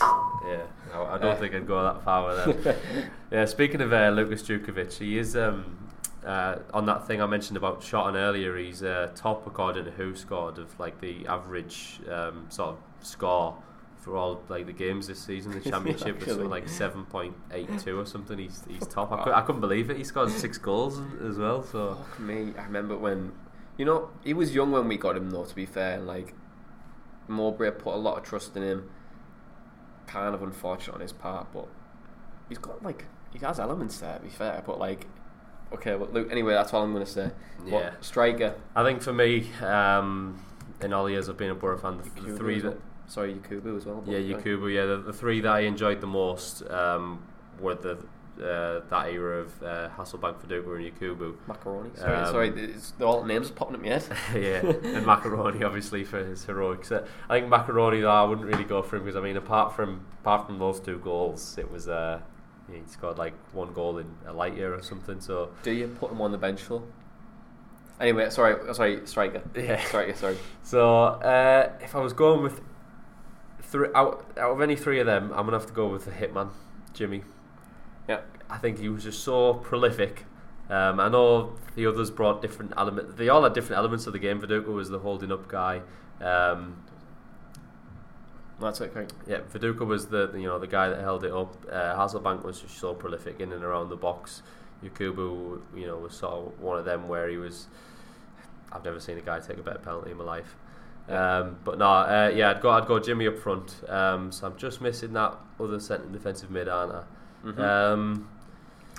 [0.47, 0.61] Yeah,
[0.93, 2.76] I, I don't Uh, think I'd go that far with them.
[3.32, 5.89] yeah, speaking of uh, Lukas Jutkiewicz, he is um,
[6.26, 10.57] uh, on that thing I mentioned about Shotton earlier, he's uh, top according to WhoScored
[10.57, 13.58] of like the average um, sort of score
[13.97, 15.51] for all like the games this season.
[15.51, 18.38] The championship was something like seven point eight two or something.
[18.38, 19.12] He's he's top.
[19.12, 19.97] I, could, I couldn't believe it.
[19.97, 21.64] He scored six goals as well.
[21.64, 23.32] So Fuck me, I remember when,
[23.78, 25.45] you know, he was young when we got him though.
[25.45, 26.34] To be fair, like
[27.28, 28.89] Mowbray put a lot of trust in him.
[30.08, 31.68] Kind of unfortunate on his part, but
[32.47, 34.18] he's got like he has elements there.
[34.18, 35.08] To be fair, but like,
[35.74, 36.32] okay, well, look.
[36.32, 37.32] Anyway, that's all I'm going to say.
[37.60, 37.91] But Yeah.
[38.01, 38.53] striker.
[38.76, 40.39] I think for me, um,
[40.82, 42.82] in all the years I've been a Boro fan, the, the three that well.
[43.08, 44.03] Sorry, Yakubu as well.
[44.08, 44.74] Yeah, Yakubu.
[44.74, 47.24] Yeah, the, the three that I enjoyed the most um,
[47.60, 47.97] were the
[48.38, 51.36] uh, that era of uh, Hasselbaink, Viduka, and Yakubu.
[51.47, 51.97] Maccarone.
[51.97, 52.49] Sorry, Um, sorry.
[52.49, 54.03] It's, the all names are popping up my head.
[54.36, 56.91] yeah, and Maccarone obviously for his heroics.
[56.91, 60.06] I think Maccarone though I wouldn't really go for him because I mean apart from
[60.22, 62.20] apart from those two goals, it was uh,
[62.70, 65.22] he scored like one goal in a light year or something.
[65.22, 66.84] So Do you put him on the bench though?
[68.01, 69.41] Anyway, sorry, sorry, striker.
[69.56, 69.82] Yeah.
[69.86, 70.14] striker.
[70.16, 70.38] Sorry.
[70.64, 72.60] so uh, if I was going with
[73.76, 76.11] three out out of any three of them, I'm gonna have to go with the
[76.11, 76.49] hitman,
[76.93, 77.23] Jimmy.
[78.07, 78.21] Yeah.
[78.49, 80.26] I think he was just so prolific.
[80.69, 83.15] Um, I know the others brought different elements.
[83.15, 84.39] They all had different elements of the game.
[84.41, 85.82] Viduka was the holding up guy.
[86.21, 86.84] Um,
[88.59, 88.93] That's it.
[88.93, 89.11] Great.
[89.28, 91.55] yeah, Viduka was the you know the guy that held it up.
[91.71, 94.41] Uh, Hasselbaink was just so prolific in and around the box.
[94.84, 97.67] Yakubu, you know, was sort of one of them where he was.
[98.71, 100.55] I've never seen a guy take a better penalty in my life.
[101.08, 102.70] Um, but no, uh, yeah, I'd go.
[102.72, 103.76] I'd go Jimmy up front.
[103.88, 107.03] Um, so I'm just missing that other centre defensive mid, aren't I?
[107.45, 107.60] Mhm.
[107.60, 108.30] Um,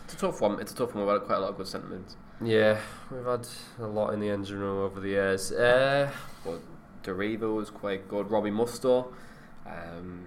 [0.04, 0.60] It's a tough one.
[0.60, 1.04] It's a tough one.
[1.04, 2.16] We've had quite a lot of good sentiments.
[2.40, 2.78] yeah,
[3.10, 3.46] we've had
[3.80, 5.50] a lot in the engine room over the years.
[5.50, 6.10] Uh,
[6.44, 6.60] But
[7.02, 8.30] Doriva was quite good.
[8.30, 9.12] Robbie Mustoe.
[9.66, 10.26] Um,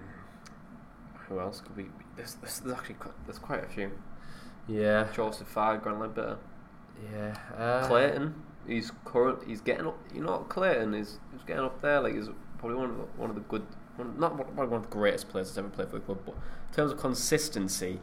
[1.28, 1.86] who else could we?
[2.16, 3.90] There's, there's, there's actually quite, there's quite a few.
[4.68, 6.36] yeah, Joseph Fag, Grant Leadbitter.
[7.10, 7.34] yeah.
[7.56, 8.34] Uh, Clayton.
[8.66, 9.40] He's current.
[9.46, 9.98] He's getting up.
[10.14, 12.00] You know, Clayton is he's getting up there.
[12.00, 13.66] Like he's probably one of the, one of the good.
[13.96, 16.34] One, not probably one of the greatest players that's ever played for the club, but
[16.34, 17.98] in terms of consistency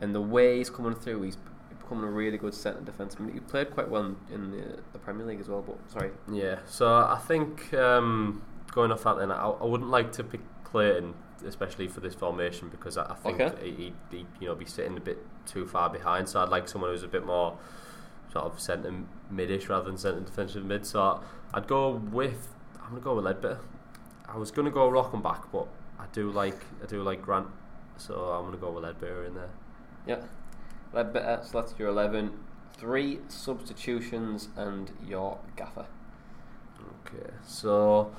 [0.00, 1.38] and the way he's coming through, he's
[1.78, 3.32] becoming a really good centre defenseman.
[3.32, 5.62] He played quite well in, in the, the Premier League as well.
[5.62, 10.12] But sorry, Yeah, so I think um, going off that, then I, I wouldn't like
[10.12, 11.14] to pick Clayton,
[11.46, 13.70] especially for this formation, because I, I think Okay.
[13.70, 16.28] he, he'd, he'd, you know be sitting a bit too far behind.
[16.28, 17.58] So I'd like someone who's a bit more
[18.32, 18.92] sort of centre
[19.32, 20.86] midish rather than centre defensive mid.
[20.86, 21.20] So
[21.52, 22.48] I'd go with
[22.82, 23.58] I'm gonna go with Leadbitter.
[24.28, 25.68] I was gonna go Rochemback, but
[25.98, 27.46] I do like I do like Grant,
[27.96, 29.50] so I'm gonna go with Leadbitter in there.
[30.06, 30.22] yeah,
[30.94, 31.44] Leadbitter.
[31.44, 32.32] So that's your eleven.
[32.76, 35.86] Three substitutions and your gaffer.
[37.06, 38.10] Okay, so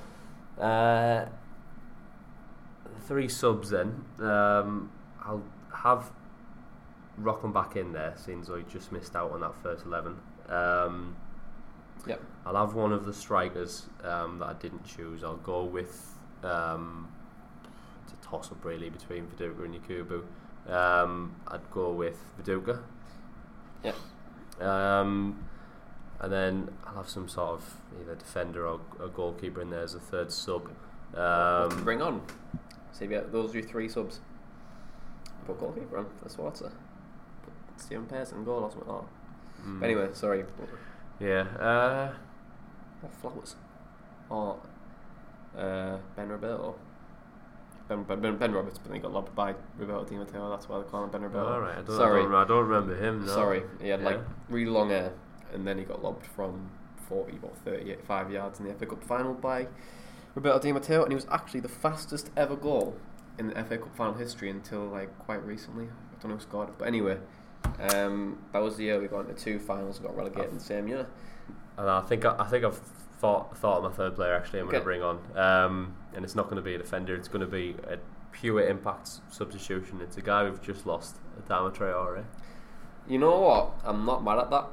[0.60, 1.24] uh,
[3.06, 4.04] three subs then.
[4.20, 4.90] Um,
[5.20, 5.42] I'll
[5.74, 6.12] have
[7.20, 10.16] Rochemback in there, since I just missed out on that first eleven.
[10.48, 11.16] Um,
[12.06, 12.20] Yep.
[12.46, 15.22] I'll have one of the strikers um, that I didn't choose.
[15.22, 17.06] I'll go with um,
[18.02, 20.22] it's a toss up really between Viduka and Yakubu.
[20.68, 22.80] Um, I'd go with Viduka.
[23.84, 23.94] Yep.
[24.60, 25.44] Um,
[26.20, 29.94] and then I'll have some sort of either defender or a goalkeeper in there as
[29.94, 30.70] a third sub.
[31.14, 32.22] Um, Bring on.
[32.92, 34.20] So yeah, those are your three subs.
[35.46, 36.72] Put goalkeeper on for Schwarzer.
[37.76, 38.88] Stephen Pearson in goal or something.
[38.90, 39.04] Oh.
[39.64, 40.44] mm, But anyway, sorry.
[41.20, 41.42] yeah.
[41.58, 42.12] Uh,
[43.02, 43.56] Or Flowers.
[44.30, 44.58] Or
[45.56, 46.76] uh, Ben Roberto.
[47.88, 50.48] Ben, ben, ben, ben Roberts, but then he got lobbed by Roberto Di Matteo.
[50.50, 51.52] That's why they call him Ben Roberto.
[51.52, 51.78] all right.
[51.78, 52.20] I don't, Sorry.
[52.20, 53.26] I don't, I don't remember him.
[53.26, 53.32] No.
[53.32, 55.12] Sorry, he had like really long hair,
[55.52, 56.70] and then he got lobbed from
[57.08, 59.66] 40 or 35 yards in the FA Cup final by
[60.34, 62.96] Roberto Di Matteo, and he was actually the fastest ever goal
[63.38, 65.86] in the FA Cup final history until like quite recently.
[65.86, 67.18] I don't know who scored it, but anyway,
[67.92, 70.64] um, that was the year we got into two finals and got relegated in the
[70.64, 71.06] same year.
[71.78, 72.78] And I think I, I think I've
[73.18, 74.60] thought thought of my third player actually.
[74.60, 74.78] I'm Okay.
[74.78, 77.14] going to bring on, um, and it's not going to be a defender.
[77.14, 77.98] It's going to be a
[78.32, 80.00] pure impact substitution.
[80.02, 82.24] It's a guy we've just lost, Adama Traore.
[83.08, 83.72] You know what?
[83.84, 84.66] I'm not mad at that.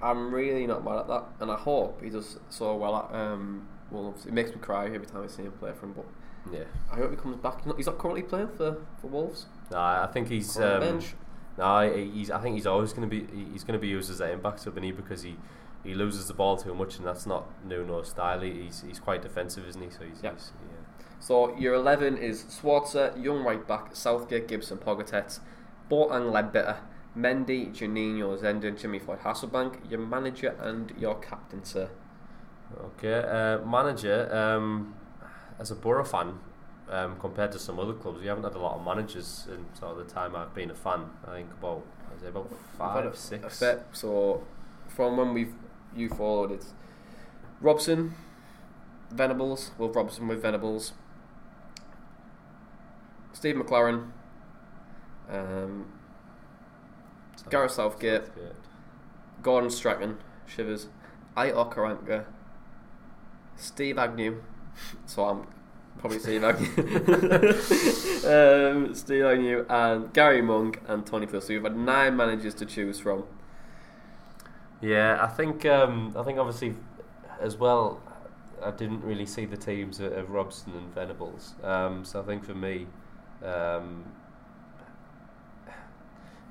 [0.00, 3.68] I'm really not mad at that, and I hope he does so well at um,
[3.90, 4.26] Wolves.
[4.26, 6.06] It makes me cry every time I see him play for him, but
[6.52, 7.58] Yeah, I hope he comes back.
[7.58, 9.46] He's not, he's not currently playing for, for Wolves.
[9.74, 10.56] I think he's.
[10.58, 11.14] Um, bench.
[11.58, 12.30] Nah, he's.
[12.30, 13.26] I think he's always going to be.
[13.52, 15.36] He's going to be used as an impact sub, he because he.
[15.84, 18.40] He loses the ball too much, and that's not Nuno's style.
[18.40, 19.90] He- He's he's quite defensive, isn't he?
[19.90, 20.32] So he's, Yeah.
[20.34, 21.04] he's yeah.
[21.18, 25.40] So your 11 is Schwarzer, Young right back, Southgate, Gibson, Pogatetz,
[25.90, 26.76] Boateng, Leadbitter,
[27.16, 31.90] Mendy, Juninho, Zenden, Jimmy Floyd, Hasselbaink, your manager and your captain, sir.
[32.80, 34.32] Okay, uh, manager.
[34.34, 34.94] Um,
[35.58, 36.38] as a Boro fan,
[36.92, 39.98] um, compared to some other clubs, we haven't had a lot of managers in sort
[39.98, 41.06] of the time I've been a fan.
[41.26, 41.82] I think about,
[42.16, 43.44] I say about five, a- six.
[43.44, 44.44] a fair- so
[44.88, 45.54] from when we've
[45.96, 46.64] you followed it.
[47.60, 48.14] Robson,
[49.10, 50.92] Venables, Will Robson with Venables,
[53.32, 54.10] Steve McClaren,
[55.30, 55.86] um,
[57.50, 58.22] Gareth Southgate,
[59.42, 60.88] Gordon Strachan, Shivers,
[61.36, 62.24] Aitor Karanka,
[63.56, 64.42] Steve Agnew.
[65.06, 65.46] So I'm
[65.98, 66.66] probably Steve Agnew.
[68.26, 71.40] um, Steve Agnew and Gary Monk and Tony Phil.
[71.40, 73.24] So you've had nine managers to choose from.
[74.80, 76.74] Yeah, I think um, I think obviously
[77.40, 78.00] as well.
[78.62, 81.54] I didn't really see the teams of, of Robson and Venables.
[81.64, 82.86] Um, so I think for me,
[83.44, 84.04] um,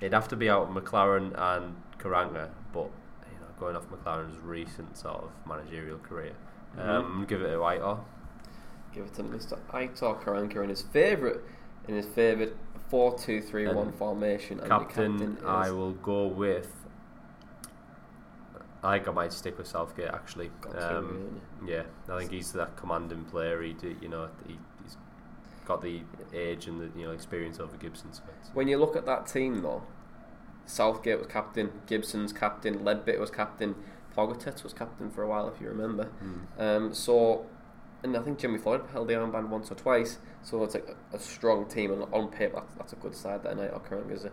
[0.01, 2.89] it'd have to be out of McClaren and Karanka, but
[3.31, 6.33] you know, going off McClaren's recent sort of managerial career,
[6.77, 7.99] um, give it to Aitor.
[8.93, 9.57] Give it to Mr.
[9.73, 11.39] Aitor Karanka in his favourite
[11.87, 12.53] in his favourite
[12.89, 14.59] four two three one And formation.
[14.59, 16.73] And the Captain, captain is I will go with.
[18.83, 20.49] I think I might stick with Southgate actually.
[20.75, 23.61] Um, yeah, I think he's that commanding player.
[23.61, 24.97] He, do- you know, he, he's
[25.65, 26.01] got the
[26.33, 28.11] age and the you know experience over Gibson.
[28.11, 28.21] So
[28.53, 29.83] When you look at that team, though,
[30.65, 33.75] Southgate was captain, Gibson's captain, Ledbit was captain,
[34.17, 36.09] Pogatetz was captain for a while, if you remember.
[36.57, 37.45] Um, so,
[38.03, 40.17] and I think Jimmy Floyd held the armband once or twice.
[40.43, 43.43] So it's like a, a strong team, and on paper, that's, that's a good side.
[43.43, 44.31] That night, Okaranka is a,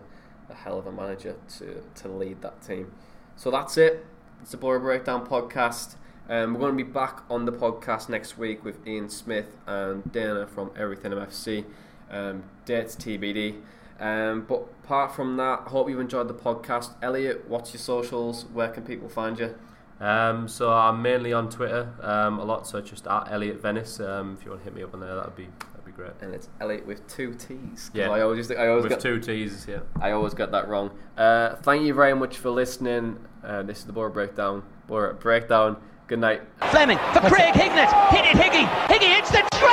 [0.49, 2.91] a hell of a manager to to lead that team.
[3.35, 4.05] So that's it.
[4.41, 5.95] It's the Boro Breakdown podcast.
[6.29, 10.11] Um, we're going to be back on the podcast next week with Ian Smith and
[10.11, 11.65] Dana from Everything MFC.
[12.11, 13.61] Um, dates TBD.
[13.99, 16.93] Um, but apart from that, hope you've enjoyed the podcast.
[17.01, 18.45] Elliott, what's your socials?
[18.53, 19.55] Where can people find you?
[19.99, 23.99] Um, so I'm mainly on Twitter um, a lot, so just at Elliott Venis.
[24.05, 26.11] Um, if you want to hit me up on there, that'd be that'd be great.
[26.21, 27.89] And it's Elliott with two T's.
[27.89, 28.09] 'cause Yeah.
[28.09, 29.79] I always, I always With get, two T's, yeah.
[30.01, 30.91] I always get that wrong.
[31.17, 33.19] Uh, thank you very much for listening.
[33.43, 34.63] Uh, this is the Boro Breakdown.
[34.87, 35.75] Boro Breakdown.
[36.07, 36.41] Good night.
[36.71, 37.91] Fleming for Craig Hignett.
[38.09, 38.65] Hit it, Higgy.
[38.87, 39.69] Higgy hits the treble.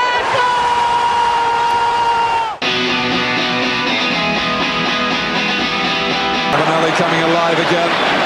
[6.53, 8.26] Ravanelli coming alive again.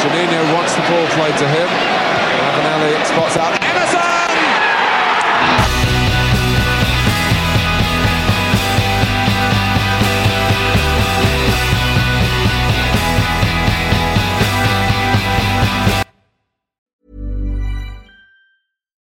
[0.00, 1.68] Juninho wants the ball played to him.
[2.40, 4.00] Ravanelli spots out Emerson!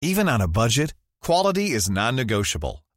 [0.01, 2.82] Even on a budget, quality is non-negotiable.